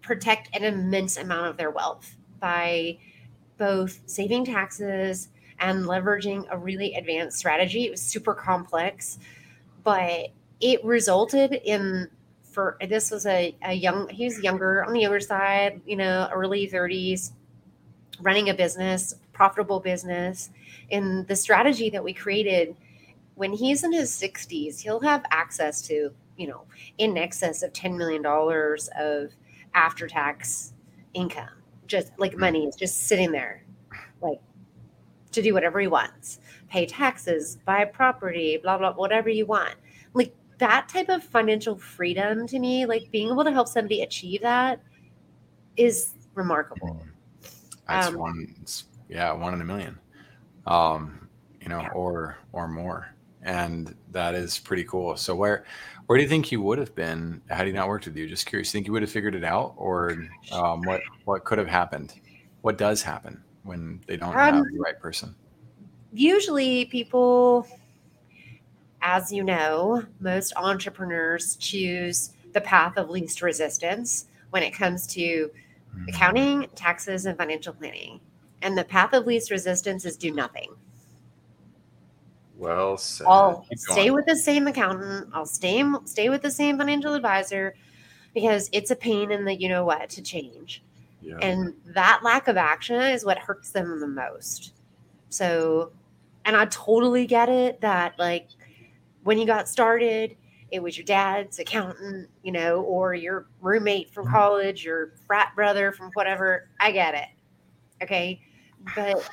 [0.01, 2.97] protect an immense amount of their wealth by
[3.57, 5.29] both saving taxes
[5.59, 7.85] and leveraging a really advanced strategy.
[7.85, 9.19] It was super complex,
[9.83, 10.29] but
[10.59, 12.09] it resulted in
[12.43, 16.27] for this was a, a young he was younger on the younger side, you know,
[16.33, 17.31] early 30s,
[18.21, 20.49] running a business, profitable business.
[20.91, 22.75] And the strategy that we created
[23.37, 26.63] when he's in his 60s, he'll have access to, you know,
[26.97, 29.31] in excess of $10 million of
[29.75, 30.73] after tax
[31.13, 31.49] income,
[31.85, 32.39] just like hmm.
[32.39, 33.63] money is just sitting there,
[34.21, 34.41] like
[35.31, 39.75] to do whatever he wants, pay taxes, buy property, blah, blah, whatever you want.
[40.15, 44.41] Like that type of financial freedom to me, like being able to help somebody achieve
[44.41, 44.81] that
[45.75, 46.99] is remarkable.
[47.87, 48.55] That's um, one,
[49.09, 49.97] yeah, one in a million,
[50.65, 51.27] um,
[51.61, 51.89] you know, yeah.
[51.93, 55.15] or or more, and that is pretty cool.
[55.15, 55.65] So where
[56.07, 58.27] where do you think you would have been had he not worked with you?
[58.27, 58.69] Just curious.
[58.69, 60.17] You think you would have figured it out, or
[60.51, 62.13] um, what what could have happened?
[62.61, 65.35] What does happen when they don't um, have the right person?
[66.11, 67.67] Usually, people,
[69.01, 75.49] as you know, most entrepreneurs choose the path of least resistance when it comes to.
[75.97, 76.09] Mm-hmm.
[76.09, 78.19] accounting, taxes, and financial planning.
[78.61, 80.75] And the path of least resistance is do nothing.
[82.57, 83.27] Well said.
[83.27, 85.29] I'll stay with the same accountant.
[85.33, 87.75] I'll stay stay with the same financial advisor
[88.33, 90.83] because it's a pain in the you know what to change.
[91.21, 91.37] Yeah.
[91.41, 94.73] And that lack of action is what hurts them the most.
[95.29, 95.91] So,
[96.45, 98.47] and I totally get it that like
[99.23, 100.35] when you got started,
[100.71, 104.35] it was your dad's accountant, you know, or your roommate from mm-hmm.
[104.35, 106.69] college, your frat brother from whatever.
[106.79, 108.03] I get it.
[108.03, 108.41] Okay.
[108.95, 109.27] but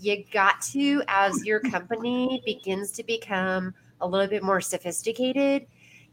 [0.00, 5.66] you got to, as your company begins to become a little bit more sophisticated,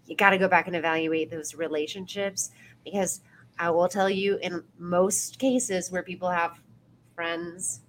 [0.05, 2.51] you got to go back and evaluate those relationships
[2.83, 3.21] because
[3.57, 6.59] I will tell you, in most cases where people have
[7.15, 7.81] friends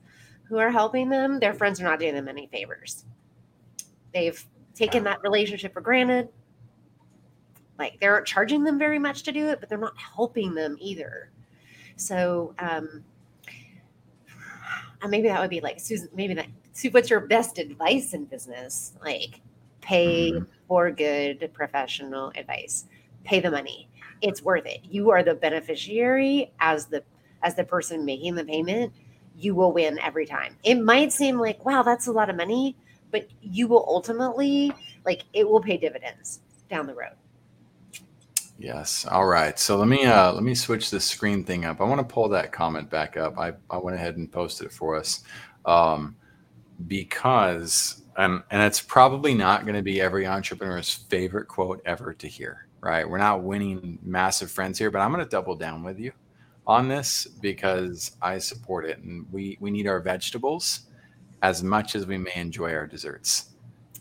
[0.44, 3.04] who are helping them, their friends are not doing them any favors.
[4.14, 4.42] They've
[4.74, 6.28] taken that relationship for granted.
[7.78, 10.76] Like they aren't charging them very much to do it, but they're not helping them
[10.80, 11.30] either.
[11.96, 13.04] So, um,
[15.02, 16.08] and maybe that would be like Susan.
[16.14, 16.46] Maybe that.
[16.90, 18.92] What's your best advice in business?
[19.02, 19.40] Like,
[19.80, 20.44] pay mm-hmm.
[20.68, 22.84] for good professional advice.
[23.24, 23.88] Pay the money.
[24.20, 24.80] It's worth it.
[24.84, 27.02] You are the beneficiary as the
[27.42, 28.92] as the person making the payment.
[29.38, 30.56] You will win every time.
[30.64, 32.76] It might seem like wow, that's a lot of money,
[33.10, 34.72] but you will ultimately
[35.04, 37.14] like it will pay dividends down the road.
[38.58, 39.06] Yes.
[39.06, 39.58] All right.
[39.58, 41.80] So let me uh, let me switch this screen thing up.
[41.80, 43.38] I want to pull that comment back up.
[43.38, 45.24] I, I went ahead and posted it for us
[45.66, 46.16] um,
[46.86, 52.26] because and and it's probably not going to be every entrepreneur's favorite quote ever to
[52.26, 52.66] hear.
[52.80, 53.08] Right.
[53.08, 56.12] We're not winning massive friends here, but I'm going to double down with you
[56.66, 60.86] on this because I support it, and we we need our vegetables
[61.42, 63.50] as much as we may enjoy our desserts.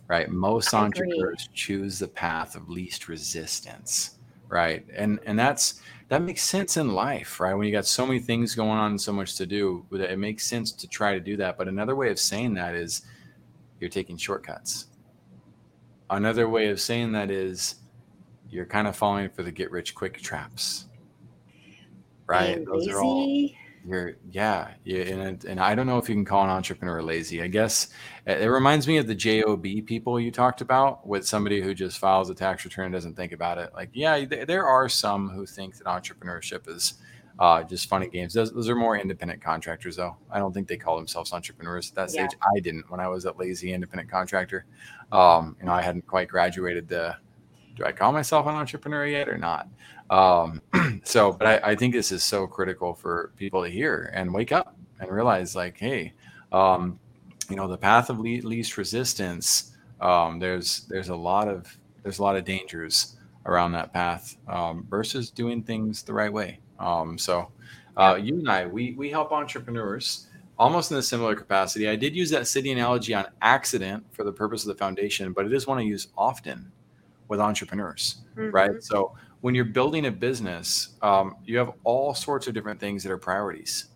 [0.08, 0.30] Right.
[0.30, 4.16] Most entrepreneurs choose the path of least resistance
[4.56, 7.54] right and and that's that makes sense in life right?
[7.54, 10.46] When you got so many things going on and so much to do it makes
[10.46, 11.58] sense to try to do that.
[11.58, 13.02] But another way of saying that is
[13.80, 14.88] you're taking shortcuts.
[16.10, 17.76] Another way of saying that is
[18.50, 20.86] you're kind of falling for the get rich quick traps.
[22.28, 23.50] Right those are all
[23.88, 27.42] you're yeah, yeah, and and I don't know if you can call an entrepreneur lazy.
[27.42, 27.90] I guess
[28.26, 32.30] it reminds me of the job people you talked about with somebody who just files
[32.30, 33.72] a tax return and doesn't think about it.
[33.74, 36.96] Like, yeah, there are some who think that entrepreneurship is
[37.38, 38.34] uh, just funny games.
[38.34, 40.16] Those, those are more independent contractors, though.
[40.32, 42.30] I don't think they call themselves entrepreneurs at that stage.
[42.32, 42.48] Yeah.
[42.56, 44.66] I didn't when I was a lazy independent contractor.
[45.12, 47.18] Um, you know, I hadn't quite graduated the.
[47.76, 49.68] Do I call myself an entrepreneur yet or not?
[50.10, 50.62] Um,
[51.04, 54.52] so, but I, I, think this is so critical for people to hear and wake
[54.52, 56.14] up and realize, like, hey,
[56.52, 57.00] um,
[57.50, 59.72] you know, the path of le- least resistance.
[60.02, 64.86] Um, there's there's a lot of there's a lot of dangers around that path um,
[64.90, 66.60] versus doing things the right way.
[66.80, 67.50] Um, so,
[67.98, 71.90] uh, you and I, we we help entrepreneurs almost in a similar capacity.
[71.90, 75.46] I did use that city analogy on accident for the purpose of the foundation, but
[75.46, 76.72] it is one I use often
[77.28, 78.52] with entrepreneurs, mm-hmm.
[78.52, 78.84] right?
[78.84, 83.12] So when you're building a business, um, you have all sorts of different things that
[83.12, 83.90] are priorities.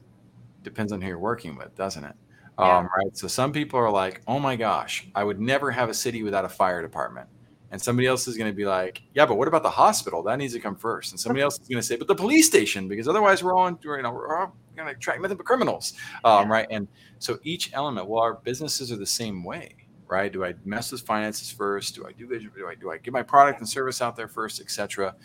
[0.64, 2.16] Depends on who you're working with, doesn't it?
[2.60, 2.78] Yeah.
[2.78, 3.18] Um, right.
[3.18, 6.44] So some people are like, "Oh my gosh, I would never have a city without
[6.44, 7.30] a fire department,"
[7.72, 10.22] and somebody else is going to be like, "Yeah, but what about the hospital?
[10.24, 11.14] That needs to come first.
[11.14, 13.70] And somebody else is going to say, "But the police station, because otherwise we're all,
[13.70, 15.94] you know, we're all going to attract nothing but criminals."
[16.26, 16.54] Um, yeah.
[16.54, 16.68] Right.
[16.70, 16.88] And
[17.20, 19.76] so each element, well, our businesses are the same way
[20.10, 20.34] right?
[20.34, 21.96] Do I mess with finances first?
[21.96, 22.52] Do I do vision?
[22.56, 25.16] Do I do I get my product and service out there first, etc.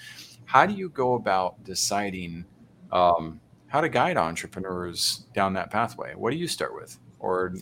[0.44, 2.44] How do you go about deciding
[2.92, 6.14] um, how to guide entrepreneurs down that pathway?
[6.14, 7.54] What do you start with, or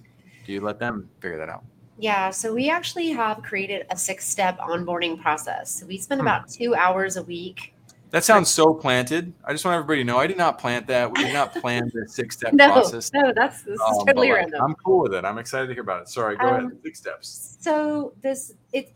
[0.44, 1.64] do you let them figure that out?
[1.98, 5.70] Yeah, so we actually have created a six-step onboarding process.
[5.70, 6.26] So we spend hmm.
[6.26, 7.71] about two hours a week
[8.12, 9.32] that sounds so planted.
[9.44, 11.10] I just want everybody to know I did not plant that.
[11.10, 13.10] We did not plan the six step no, process.
[13.12, 14.60] No, that's this um, is totally random.
[14.62, 15.24] I'm cool with it.
[15.24, 16.08] I'm excited to hear about it.
[16.08, 16.78] Sorry, go um, ahead.
[16.84, 17.56] Six steps.
[17.60, 18.92] So this it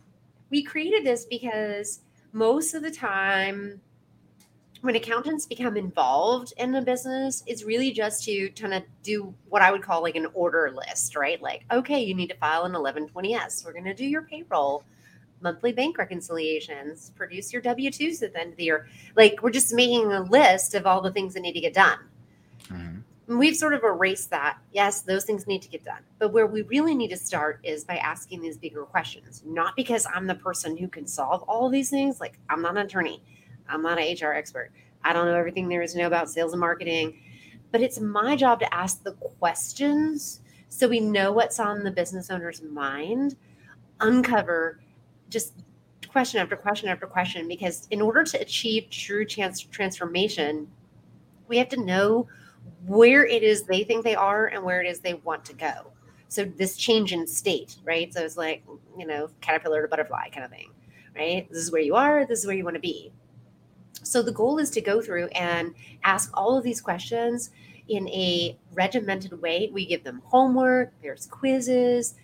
[0.51, 2.01] we created this because
[2.33, 3.81] most of the time
[4.83, 9.63] when accountants become involved in a business, it's really just to kind of do what
[9.63, 11.41] I would call like an order list, right?
[11.41, 13.65] Like, okay, you need to file an 1120S.
[13.65, 14.85] We're going to do your payroll
[15.41, 18.89] monthly bank reconciliations, produce your W 2s at the end of the year.
[19.15, 21.99] Like we're just making a list of all the things that need to get done.
[22.69, 23.39] Mm-hmm.
[23.39, 24.59] We've sort of erased that.
[24.73, 26.03] Yes, those things need to get done.
[26.19, 30.07] But where we really need to start is by asking these bigger questions, not because
[30.15, 32.21] I'm the person who can solve all these things.
[32.21, 33.23] Like I'm not an attorney,
[33.69, 34.71] I'm not an HR expert.
[35.05, 37.19] I don't know everything there is to know about sales and marketing.
[37.73, 42.31] But it's my job to ask the questions so we know what's on the business
[42.31, 43.37] owner's mind,
[44.01, 44.81] uncover
[45.29, 45.55] just
[46.09, 50.67] question after question after question because in order to achieve true chance transformation
[51.49, 52.27] we have to know
[52.87, 55.93] where it is they think they are and where it is they want to go.
[56.29, 58.13] So this change in state right?
[58.13, 58.65] So it's like
[58.99, 60.71] you know caterpillar to butterfly kind of thing
[61.15, 61.49] right?
[61.51, 63.13] This is where you are this is where you want to be.
[64.03, 65.75] So the goal is to go through and
[66.05, 67.51] ask all of these questions
[67.89, 69.71] in a regimented way.
[69.73, 72.15] We give them homework there's quizzes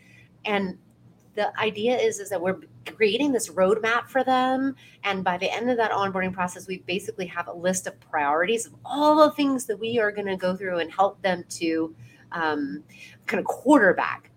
[0.45, 0.79] and
[1.35, 4.75] the idea is is that we're creating this roadmap for them
[5.05, 8.67] and by the end of that onboarding process we basically have a list of priorities
[8.67, 11.95] of all the things that we are going to go through and help them to
[12.33, 12.83] um,
[13.27, 14.31] kind of quarterback.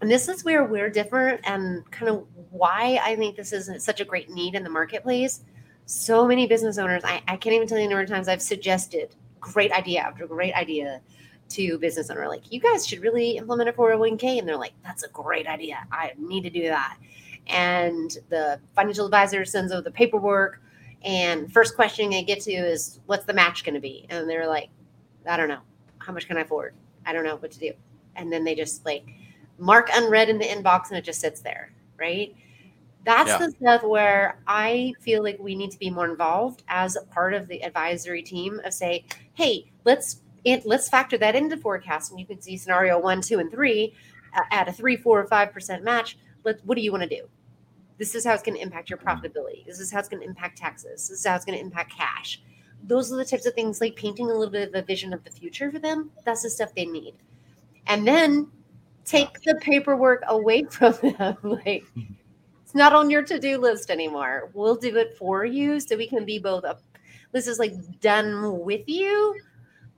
[0.00, 4.00] And this is where we're different and kind of why I think this is such
[4.00, 5.44] a great need in the marketplace.
[5.84, 8.40] So many business owners, I, I can't even tell you the number of times I've
[8.40, 11.00] suggested great idea after great idea
[11.48, 15.02] to business owner like you guys should really implement a 401k and they're like that's
[15.02, 16.96] a great idea i need to do that
[17.50, 20.62] and the financial advisor sends over the paperwork
[21.02, 24.06] and first question they get to is what's the match going to be?
[24.10, 24.68] And they're like
[25.28, 25.60] i don't know.
[25.98, 26.74] How much can i afford?
[27.06, 27.72] I don't know what to do.
[28.16, 29.06] And then they just like
[29.58, 32.34] mark unread in the inbox and it just sits there right?
[33.04, 33.38] That's yeah.
[33.38, 37.32] the stuff where i feel like we need to be more involved as a part
[37.32, 42.20] of the advisory team of say hey let's it, let's factor that into forecast and
[42.20, 43.94] you can see scenario one two and three
[44.36, 46.18] uh, at a three four or five percent match.
[46.44, 47.26] Let, what do you want to do
[48.00, 49.08] this is how it's going to impact your mm-hmm.
[49.08, 49.64] profitability.
[49.66, 51.08] This is how it's going to impact taxes.
[51.08, 52.42] This is how it's going to impact cash.
[52.82, 55.22] Those are the types of things like painting a little bit of a vision of
[55.22, 56.10] the future for them.
[56.24, 57.12] That's the stuff they need.
[57.86, 58.50] And then
[59.04, 61.36] take the paperwork away from them.
[61.42, 61.84] Like
[62.64, 64.48] it's not on your to-do list anymore.
[64.54, 66.78] We'll do it for you so we can be both a
[67.32, 69.38] this is like done with you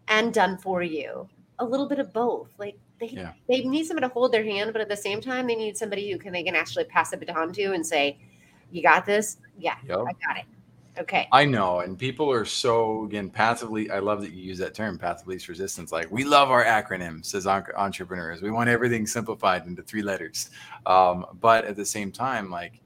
[0.09, 1.29] and done for you.
[1.61, 2.51] A little bit of both.
[2.59, 3.33] Like they yeah.
[3.49, 6.11] they need somebody to hold their hand, but at the same time, they need somebody
[6.11, 8.19] who can they can actually pass the baton to and say,
[8.71, 9.39] "You got this?
[9.59, 9.99] Yeah, yep.
[9.99, 10.45] I got it."
[10.99, 11.27] Okay.
[11.33, 13.91] I know, and people are so again passively.
[13.91, 15.91] I love that you use that term, path of least resistance.
[15.91, 18.43] Like we love our acronyms as entrepreneurs.
[18.43, 20.51] We want everything simplified into three letters,
[20.87, 22.81] um, but at the same time, like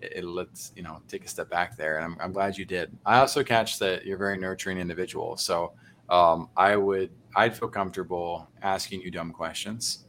[0.00, 1.96] it, it, let's you know take a step back there.
[1.96, 2.96] And I'm, I'm glad you did.
[3.04, 5.72] I also catch that you're a very nurturing individual, so
[6.08, 10.06] um, I would I'd feel comfortable asking you dumb questions.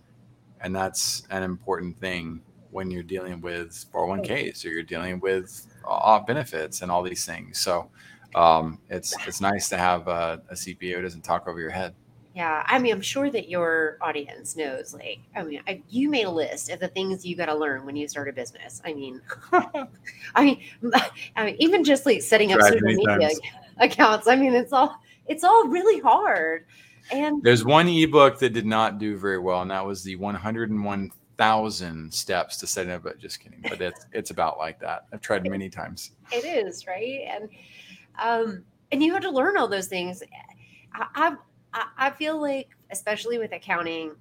[0.61, 6.19] And that's an important thing when you're dealing with 401ks or you're dealing with uh,
[6.19, 7.59] benefits and all these things.
[7.59, 7.89] So
[8.35, 11.93] um, it's it's nice to have a, a CPA who doesn't talk over your head.
[12.33, 14.93] Yeah, I mean, I'm sure that your audience knows.
[14.93, 17.85] Like, I mean, I, you made a list of the things you got to learn
[17.85, 18.81] when you start a business.
[18.85, 19.21] I mean,
[20.35, 20.61] I mean,
[21.35, 23.39] I mean, even just like setting up social media times.
[23.79, 24.27] accounts.
[24.27, 24.95] I mean, it's all
[25.27, 26.65] it's all really hard.
[27.11, 32.13] And there's one ebook that did not do very well, and that was the 101,000
[32.13, 33.03] steps to setting up.
[33.03, 33.61] But just kidding.
[33.63, 35.05] But it's it's about like that.
[35.11, 36.11] I've tried many times.
[36.31, 37.49] It is right, and
[38.21, 40.23] um, and you have to learn all those things.
[40.93, 41.35] I
[41.73, 44.15] I, I feel like, especially with accounting,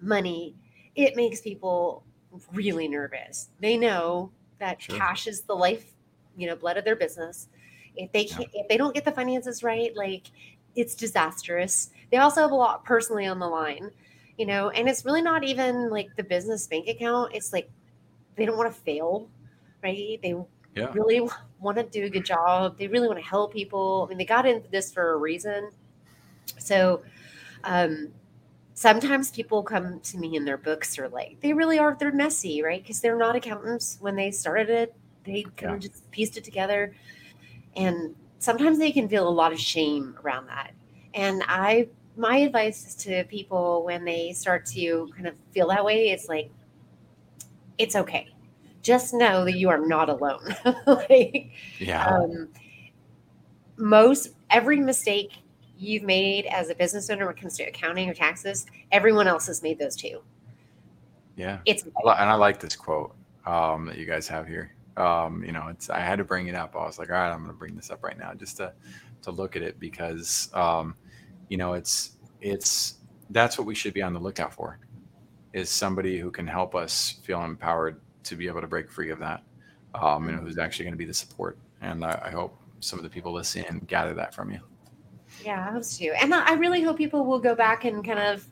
[0.00, 0.54] money,
[0.94, 2.04] it makes people
[2.52, 3.50] really nervous.
[3.60, 4.96] They know that sure.
[4.96, 5.94] cash is the life,
[6.36, 7.48] you know, blood of their business.
[7.96, 8.62] If they can't, yeah.
[8.62, 10.28] if they don't get the finances right, like
[10.76, 11.90] it's disastrous.
[12.10, 13.90] They also have a lot personally on the line,
[14.38, 17.34] you know, and it's really not even like the business bank account.
[17.34, 17.68] It's like
[18.36, 19.28] they don't want to fail,
[19.82, 20.18] right?
[20.22, 20.34] They
[20.74, 20.90] yeah.
[20.92, 21.28] really
[21.60, 22.78] want to do a good job.
[22.78, 24.04] They really want to help people.
[24.04, 25.70] I mean, they got into this for a reason.
[26.58, 27.02] So,
[27.64, 28.12] um,
[28.74, 32.60] sometimes people come to me and their books are like they really are they're messy
[32.60, 35.74] right because they're not accountants when they started it they kind yeah.
[35.74, 36.92] of just pieced it together
[37.76, 40.72] and sometimes they can feel a lot of shame around that.
[41.14, 46.10] And I, my advice to people when they start to kind of feel that way,
[46.10, 46.50] it's like,
[47.78, 48.28] it's okay.
[48.82, 50.54] Just know that you are not alone.
[50.86, 52.06] like, yeah.
[52.06, 52.48] Um,
[53.76, 55.32] most every mistake
[55.76, 59.46] you've made as a business owner when it comes to accounting or taxes, everyone else
[59.46, 60.22] has made those too.
[61.36, 61.58] Yeah.
[61.64, 63.14] It's and I like this quote
[63.46, 66.54] um, that you guys have here um, you know, it's I had to bring it
[66.54, 66.74] up.
[66.76, 68.72] I was like, all right, I'm going to bring this up right now just to
[69.22, 70.94] to look at it because um,
[71.48, 72.96] you know, it's it's
[73.30, 74.78] that's what we should be on the lookout for
[75.52, 79.18] is somebody who can help us feel empowered to be able to break free of
[79.20, 79.42] that.
[79.94, 81.56] Um, know, who's actually going to be the support.
[81.80, 84.60] And I, I hope some of the people listening gather that from you.
[85.44, 86.06] Yeah, I hope so.
[86.06, 88.44] And I really hope people will go back and kind of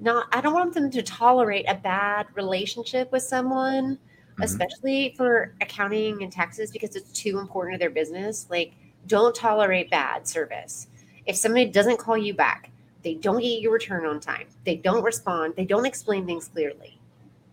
[0.00, 3.98] not, I don't want them to tolerate a bad relationship with someone
[4.32, 4.42] mm-hmm.
[4.42, 8.46] especially for accounting and taxes because it's too important to their business.
[8.50, 8.72] Like,
[9.06, 10.88] don't tolerate bad service.
[11.26, 12.70] If somebody doesn't call you back,
[13.02, 17.00] they don't get your return on time, they don't respond, they don't explain things clearly,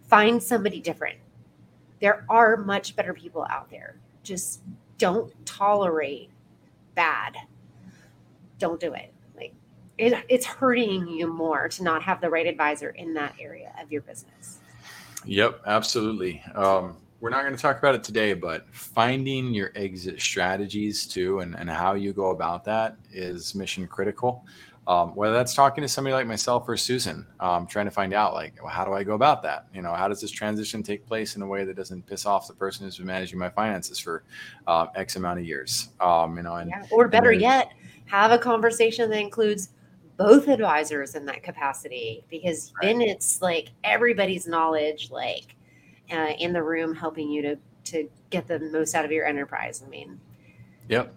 [0.08, 1.18] find somebody different.
[2.02, 3.96] There are much better people out there.
[4.24, 4.62] Just
[4.98, 6.30] don't tolerate
[6.96, 7.36] bad.
[8.60, 9.14] Don't do it.
[9.36, 9.54] Like
[9.98, 13.92] it, it's hurting you more to not have the right advisor in that area of
[13.92, 14.60] your business.
[15.28, 16.42] Yep, absolutely.
[16.56, 21.40] Um, we're not going to talk about it today, but finding your exit strategies too
[21.40, 24.46] and, and how you go about that is mission critical.
[24.88, 28.34] Um, whether that's talking to somebody like myself or Susan, um, trying to find out
[28.34, 29.68] like, well, how do I go about that?
[29.74, 32.48] You know, how does this transition take place in a way that doesn't piss off
[32.48, 34.24] the person who's been managing my finances for
[34.66, 35.90] uh, X amount of years?
[36.00, 37.74] Um, you know, and yeah, or better and yet,
[38.06, 39.72] have a conversation that includes
[40.18, 42.88] both advisors in that capacity because right.
[42.88, 45.56] then it's like everybody's knowledge like
[46.12, 49.84] uh, in the room helping you to to get the most out of your enterprise.
[49.86, 50.20] I mean
[50.90, 51.14] yep.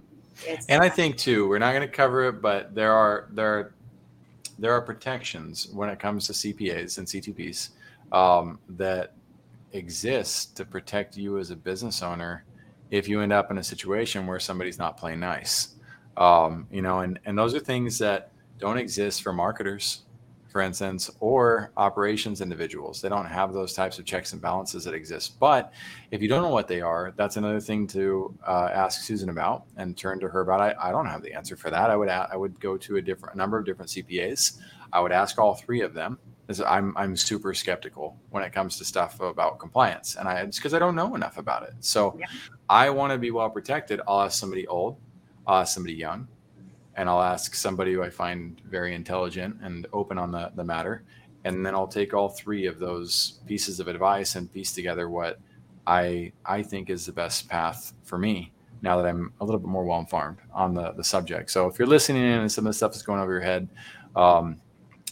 [0.68, 3.74] and i think too we're not going to cover it but there are there are
[4.58, 7.70] there are protections when it comes to cpas and ctps
[8.12, 9.14] um, that
[9.72, 12.44] exist to protect you as a business owner
[12.90, 15.76] if you end up in a situation where somebody's not playing nice.
[16.16, 20.02] Um, you know and and those are things that don't exist for marketers,
[20.50, 23.00] for instance, or operations individuals.
[23.00, 25.38] They don't have those types of checks and balances that exist.
[25.38, 25.72] But
[26.10, 29.64] if you don't know what they are, that's another thing to uh, ask Susan about
[29.76, 30.60] and turn to her about.
[30.60, 31.90] I, I don't have the answer for that.
[31.90, 34.58] I would I would go to a different a number of different CPAs.
[34.92, 36.18] I would ask all three of them.
[36.66, 40.74] I'm I'm super skeptical when it comes to stuff about compliance, and I it's because
[40.74, 41.74] I don't know enough about it.
[41.78, 42.26] So yeah.
[42.68, 44.00] I want to be well protected.
[44.08, 44.96] I'll ask somebody old,
[45.46, 46.26] I'll ask somebody young,
[46.96, 51.04] and I'll ask somebody who I find very intelligent and open on the, the matter.
[51.44, 55.38] And then I'll take all three of those pieces of advice and piece together what
[55.86, 59.68] I I think is the best path for me now that I'm a little bit
[59.68, 61.50] more well informed on the, the subject.
[61.50, 63.68] So if you're listening in and some of the stuff is going over your head,
[64.16, 64.60] um,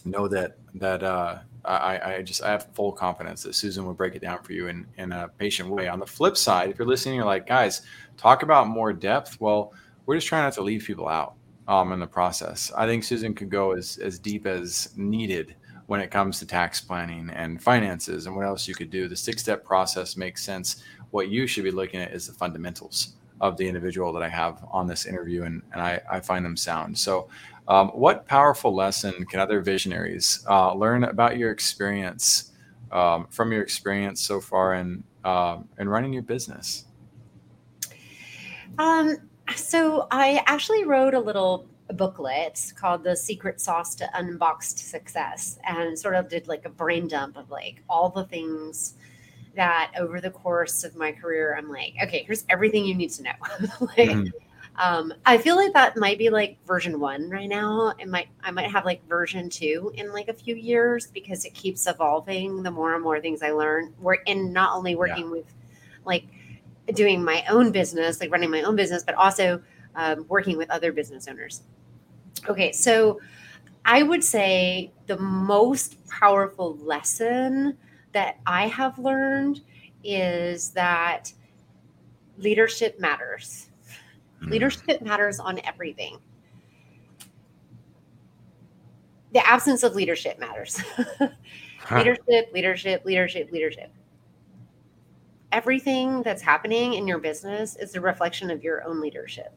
[0.04, 4.14] know that that uh, I, I just I have full confidence that Susan will break
[4.14, 5.88] it down for you in, in a patient way.
[5.88, 7.82] On the flip side, if you're listening, you're like, guys,
[8.16, 9.40] talk about more depth.
[9.40, 9.72] Well,
[10.06, 11.34] we're just trying not to leave people out
[11.68, 12.72] um, in the process.
[12.76, 15.54] I think Susan could go as, as deep as needed
[15.86, 19.06] when it comes to tax planning and finances and what else you could do.
[19.06, 20.82] The six step process makes sense.
[21.10, 24.64] What you should be looking at is the fundamentals of the individual that I have
[24.70, 26.98] on this interview, and, and I, I find them sound.
[26.98, 27.28] So,
[27.68, 32.52] um, what powerful lesson can other visionaries uh, learn about your experience
[32.90, 36.86] um, from your experience so far in uh, in running your business?
[38.78, 45.58] Um, so I actually wrote a little booklet called The Secret Sauce to Unboxed Success
[45.66, 48.94] and sort of did like a brain dump of like all the things
[49.54, 53.22] that over the course of my career, I'm like, okay, here's everything you need to
[53.24, 53.32] know.
[53.80, 54.28] like, mm-hmm.
[54.76, 57.94] um, I feel like that might be like version one right now.
[57.98, 61.54] It might, I might have like version two in like a few years because it
[61.54, 62.62] keeps evolving.
[62.62, 65.32] The more and more things I learn, we're in not only working yeah.
[65.32, 65.54] with
[66.04, 66.24] like
[66.94, 69.60] doing my own business, like running my own business, but also
[69.94, 71.62] um, working with other business owners.
[72.48, 73.20] Okay, so
[73.84, 77.76] I would say the most powerful lesson
[78.12, 79.62] that I have learned
[80.04, 81.32] is that
[82.38, 83.68] leadership matters.
[84.42, 84.50] Mm.
[84.50, 86.18] Leadership matters on everything.
[89.32, 90.80] The absence of leadership matters.
[91.90, 93.92] leadership, leadership, leadership, leadership
[95.52, 99.52] everything that's happening in your business is a reflection of your own leadership.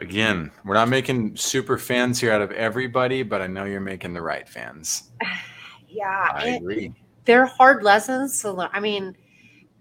[0.00, 4.14] Again, we're not making super fans here out of everybody, but I know you're making
[4.14, 5.10] the right fans.
[5.88, 6.92] yeah, I agree.
[7.24, 8.70] They're hard lessons to learn.
[8.72, 9.16] I mean,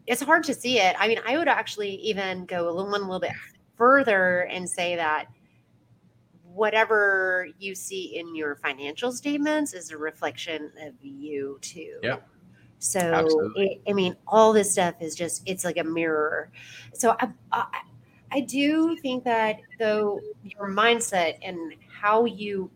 [0.08, 0.96] it's hard to see it.
[0.98, 3.34] I mean, I would actually even go a little, one a little bit
[3.76, 5.28] further and say that
[6.44, 12.00] whatever you see in your financial statements is a reflection of you too.
[12.02, 12.18] Yeah.
[12.80, 16.50] So it, I mean, all this stuff is just it's like a mirror.
[16.94, 17.82] So I, I,
[18.32, 22.70] I do think that though your mindset and how you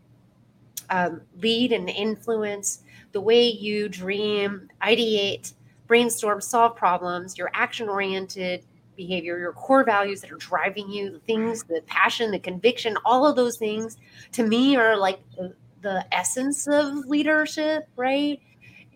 [0.90, 2.82] um, lead and influence
[3.12, 5.52] the way you dream, ideate,
[5.86, 8.64] brainstorm, solve problems, your action oriented
[8.96, 13.26] behavior, your core values that are driving you, the things, the passion, the conviction, all
[13.26, 13.96] of those things
[14.32, 18.40] to me are like the, the essence of leadership, right?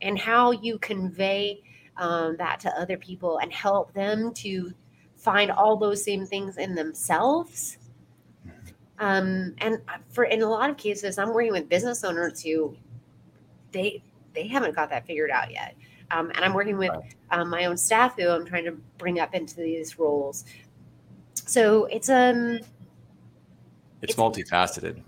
[0.02, 1.62] And how you convey
[1.96, 4.72] um, that to other people and help them to
[5.16, 7.78] find all those same things in themselves.
[8.98, 9.80] Um, and
[10.10, 12.76] for in a lot of cases, I'm working with business owners who
[13.72, 14.02] they
[14.34, 15.74] they haven't got that figured out yet.
[16.10, 16.92] Um, and I'm working with
[17.30, 20.44] um, my own staff who I'm trying to bring up into these roles.
[21.34, 22.60] So it's um,
[24.02, 25.02] it's, it's multifaceted.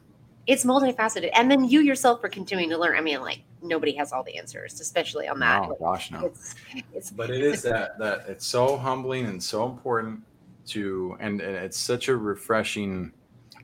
[0.48, 2.96] It's multifaceted, and then you yourself are continuing to learn.
[2.96, 5.68] I mean, like nobody has all the answers, especially on that.
[5.68, 6.24] Oh gosh, no.
[6.24, 6.54] It's,
[6.94, 10.22] it's, but it is that that it's so humbling and so important
[10.68, 13.12] to, and, and it's such a refreshing.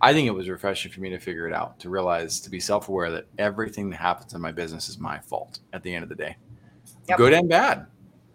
[0.02, 2.60] I think it was refreshing for me to figure it out, to realize, to be
[2.60, 6.10] self-aware that everything that happens in my business is my fault at the end of
[6.10, 6.36] the day,
[7.08, 7.16] yep.
[7.16, 7.86] good and bad.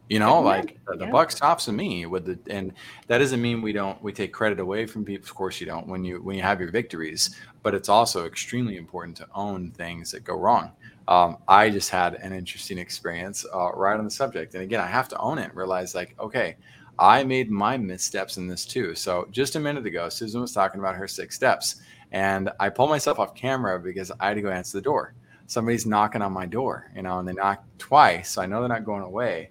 [0.10, 1.12] You know, like the yeah.
[1.12, 2.74] buck stops in me with the, and
[3.08, 5.24] that doesn't mean we don't we take credit away from people.
[5.24, 8.78] Of course, you don't when you when you have your victories, but it's also extremely
[8.78, 10.72] important to own things that go wrong
[11.10, 14.54] um, I just had an interesting experience uh, right on the subject.
[14.54, 16.56] And again, I have to own it, realize like, okay,
[17.00, 18.94] I made my missteps in this too.
[18.94, 21.82] So just a minute ago, Susan was talking about her six steps.
[22.12, 25.16] And I pulled myself off camera because I had to go answer the door.
[25.48, 28.30] Somebody's knocking on my door, you know, and they knock twice.
[28.30, 29.50] So I know they're not going away.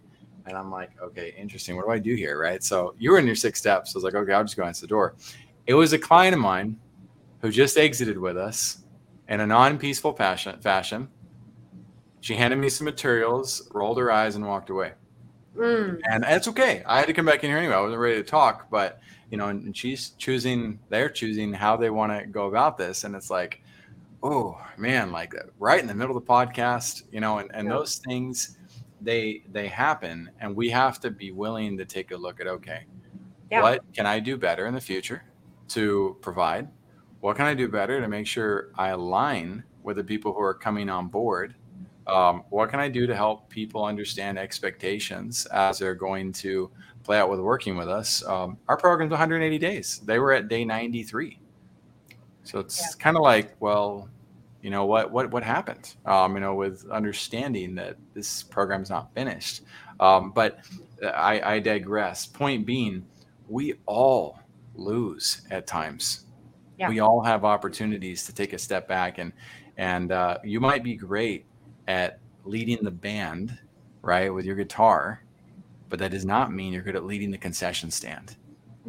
[0.48, 1.76] And I'm like, okay, interesting.
[1.76, 2.40] What do I do here?
[2.40, 2.62] Right.
[2.62, 3.94] So you were in your six steps.
[3.94, 5.14] I was like, okay, I'll just go answer the door.
[5.66, 6.78] It was a client of mine
[7.42, 8.84] who just exited with us
[9.28, 10.58] in a non peaceful fashion.
[10.60, 11.08] fashion.
[12.20, 14.92] She handed me some materials, rolled her eyes, and walked away.
[15.56, 16.00] Mm.
[16.10, 16.82] And it's okay.
[16.86, 17.74] I had to come back in here anyway.
[17.74, 21.76] I wasn't ready to talk, but you know, and, and she's choosing, they're choosing how
[21.76, 23.04] they want to go about this.
[23.04, 23.62] And it's like,
[24.22, 27.74] oh man, like right in the middle of the podcast, you know, and, and yeah.
[27.74, 28.57] those things
[29.00, 32.84] they they happen and we have to be willing to take a look at okay
[33.50, 33.62] yeah.
[33.62, 35.22] what can i do better in the future
[35.68, 36.68] to provide?
[37.20, 40.54] What can i do better to make sure i align with the people who are
[40.54, 41.54] coming on board?
[42.06, 46.70] Um, what can i do to help people understand expectations as they're going to
[47.04, 48.24] play out with working with us?
[48.26, 50.00] Um, our program's 180 days.
[50.04, 51.38] They were at day 93
[52.44, 53.02] so it's yeah.
[53.02, 54.08] kind of like well
[54.62, 59.12] you know what what what happened um, you know with understanding that this program's not
[59.14, 59.62] finished.
[60.00, 60.60] Um, but
[61.02, 62.26] I, I digress.
[62.26, 63.04] Point being
[63.48, 64.38] we all
[64.74, 66.24] lose at times.
[66.78, 66.88] Yeah.
[66.88, 69.32] we all have opportunities to take a step back and
[69.78, 71.44] and uh, you might be great
[71.88, 73.58] at leading the band
[74.00, 75.24] right with your guitar
[75.88, 78.36] but that does not mean you're good at leading the concession stand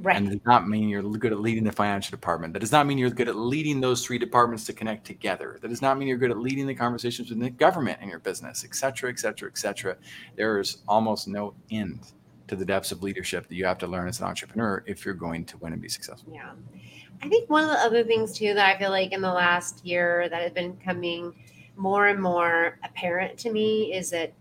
[0.02, 0.16] Right.
[0.16, 2.54] And does not mean you're good at leading the financial department.
[2.54, 5.58] That does not mean you're good at leading those three departments to connect together.
[5.62, 8.20] That does not mean you're good at leading the conversations within the government and your
[8.20, 9.98] business, et cetera, et cetera, et cetera.
[10.36, 12.00] There is almost no end
[12.48, 15.14] to the depths of leadership that you have to learn as an entrepreneur if you're
[15.14, 16.34] going to win and be successful.
[16.34, 16.52] Yeah.
[17.22, 19.86] I think one of the other things too that I feel like in the last
[19.86, 21.34] year that has been coming
[21.76, 24.34] more and more apparent to me is that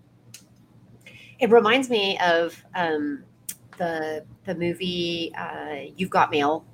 [1.39, 3.25] it reminds me of um,
[3.77, 6.65] the the movie uh, You've Got Mail,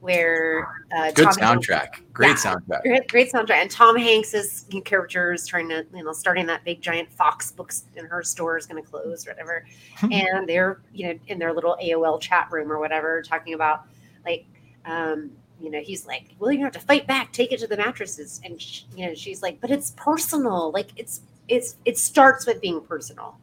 [0.00, 4.66] where uh, good Tom soundtrack, Hanks, great yeah, soundtrack, great, great, soundtrack, and Tom Hanks's
[4.84, 8.56] character is trying to you know starting that big giant Fox books in her store
[8.58, 9.64] is going to close or whatever,
[10.12, 13.86] and they're you know in their little AOL chat room or whatever talking about
[14.24, 14.46] like.
[14.84, 17.32] Um, you know, he's like, "Well, you have to fight back.
[17.32, 20.70] Take it to the mattresses." And she, you know, she's like, "But it's personal.
[20.70, 23.38] Like it's it's it starts with being personal."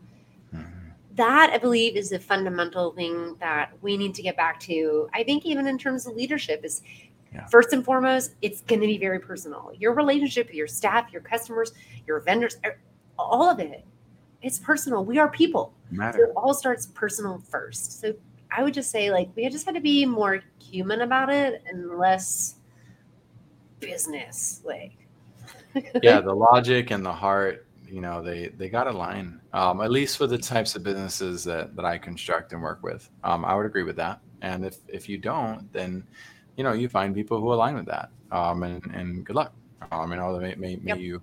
[1.16, 5.10] That I believe is a fundamental thing that we need to get back to.
[5.14, 6.82] I think even in terms of leadership is
[7.34, 7.46] yeah.
[7.48, 9.72] first and foremost, it's going to be very personal.
[9.78, 11.74] Your relationship, your staff, your customers,
[12.08, 12.80] your vendors, er,
[13.18, 13.86] all of it,
[14.42, 15.06] it's personal.
[15.06, 15.74] We are people.
[15.92, 16.18] Matter.
[16.18, 18.02] So it all starts personal first.
[18.02, 18.14] So
[18.52, 21.98] I would just say like we just had to be more human about it and
[21.98, 22.56] less
[23.80, 24.98] business like.
[26.04, 27.63] yeah, the logic and the heart
[27.94, 31.44] you know they they got a line um, at least for the types of businesses
[31.44, 33.08] that that i construct and work with.
[33.24, 34.20] Um, i would agree with that.
[34.42, 36.04] And if if you don't then
[36.58, 38.10] you know you find people who align with that.
[38.32, 39.54] Um, and and good luck.
[39.92, 41.00] Um, you know may, may, may yep.
[41.00, 41.22] you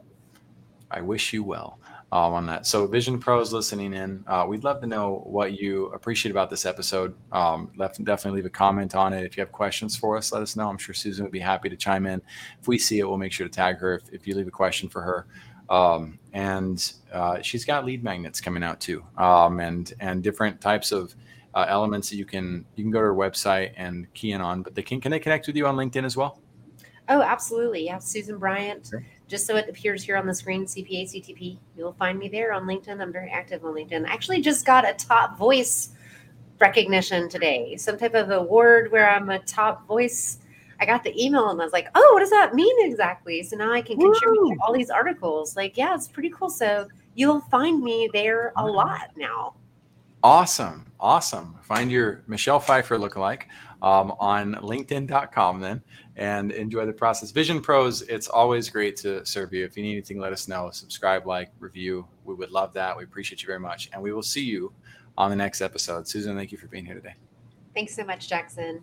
[0.92, 1.80] i wish you well
[2.12, 2.66] um, on that.
[2.66, 4.24] So vision pros listening in.
[4.26, 7.14] Uh, we'd love to know what you appreciate about this episode.
[7.30, 9.24] Um, left, definitely leave a comment on it.
[9.24, 10.68] If you have questions for us let us know.
[10.68, 12.22] I'm sure susan would be happy to chime in.
[12.60, 13.94] If we see it we'll make sure to tag her.
[13.94, 15.26] If, if you leave a question for her
[15.70, 20.92] um, and uh, she's got lead magnets coming out too, um, and and different types
[20.92, 21.14] of
[21.54, 24.62] uh, elements that you can you can go to her website and key in on.
[24.62, 26.40] But they can can they connect with you on LinkedIn as well?
[27.08, 27.84] Oh, absolutely.
[27.86, 28.90] Yeah, Susan Bryant.
[29.26, 31.58] Just so it appears here on the screen, CPA CTP.
[31.76, 33.00] You'll find me there on LinkedIn.
[33.00, 34.06] I'm very active on LinkedIn.
[34.06, 35.90] I actually just got a top voice
[36.60, 40.38] recognition today, some type of award where I'm a top voice
[40.80, 43.42] I got the email and I was like, oh, what does that mean exactly?
[43.42, 45.54] So now I can contribute all these articles.
[45.54, 46.48] Like, yeah, it's pretty cool.
[46.48, 49.54] So you'll find me there a lot now.
[50.22, 50.90] Awesome.
[50.98, 51.56] Awesome.
[51.62, 53.42] Find your Michelle Pfeiffer lookalike
[53.82, 55.82] um, on LinkedIn.com then
[56.16, 57.30] and enjoy the process.
[57.30, 59.64] Vision Pros, it's always great to serve you.
[59.64, 60.70] If you need anything, let us know.
[60.70, 62.06] Subscribe, like, review.
[62.24, 62.96] We would love that.
[62.96, 63.88] We appreciate you very much.
[63.92, 64.72] And we will see you
[65.16, 66.06] on the next episode.
[66.06, 67.14] Susan, thank you for being here today.
[67.74, 68.82] Thanks so much, Jackson.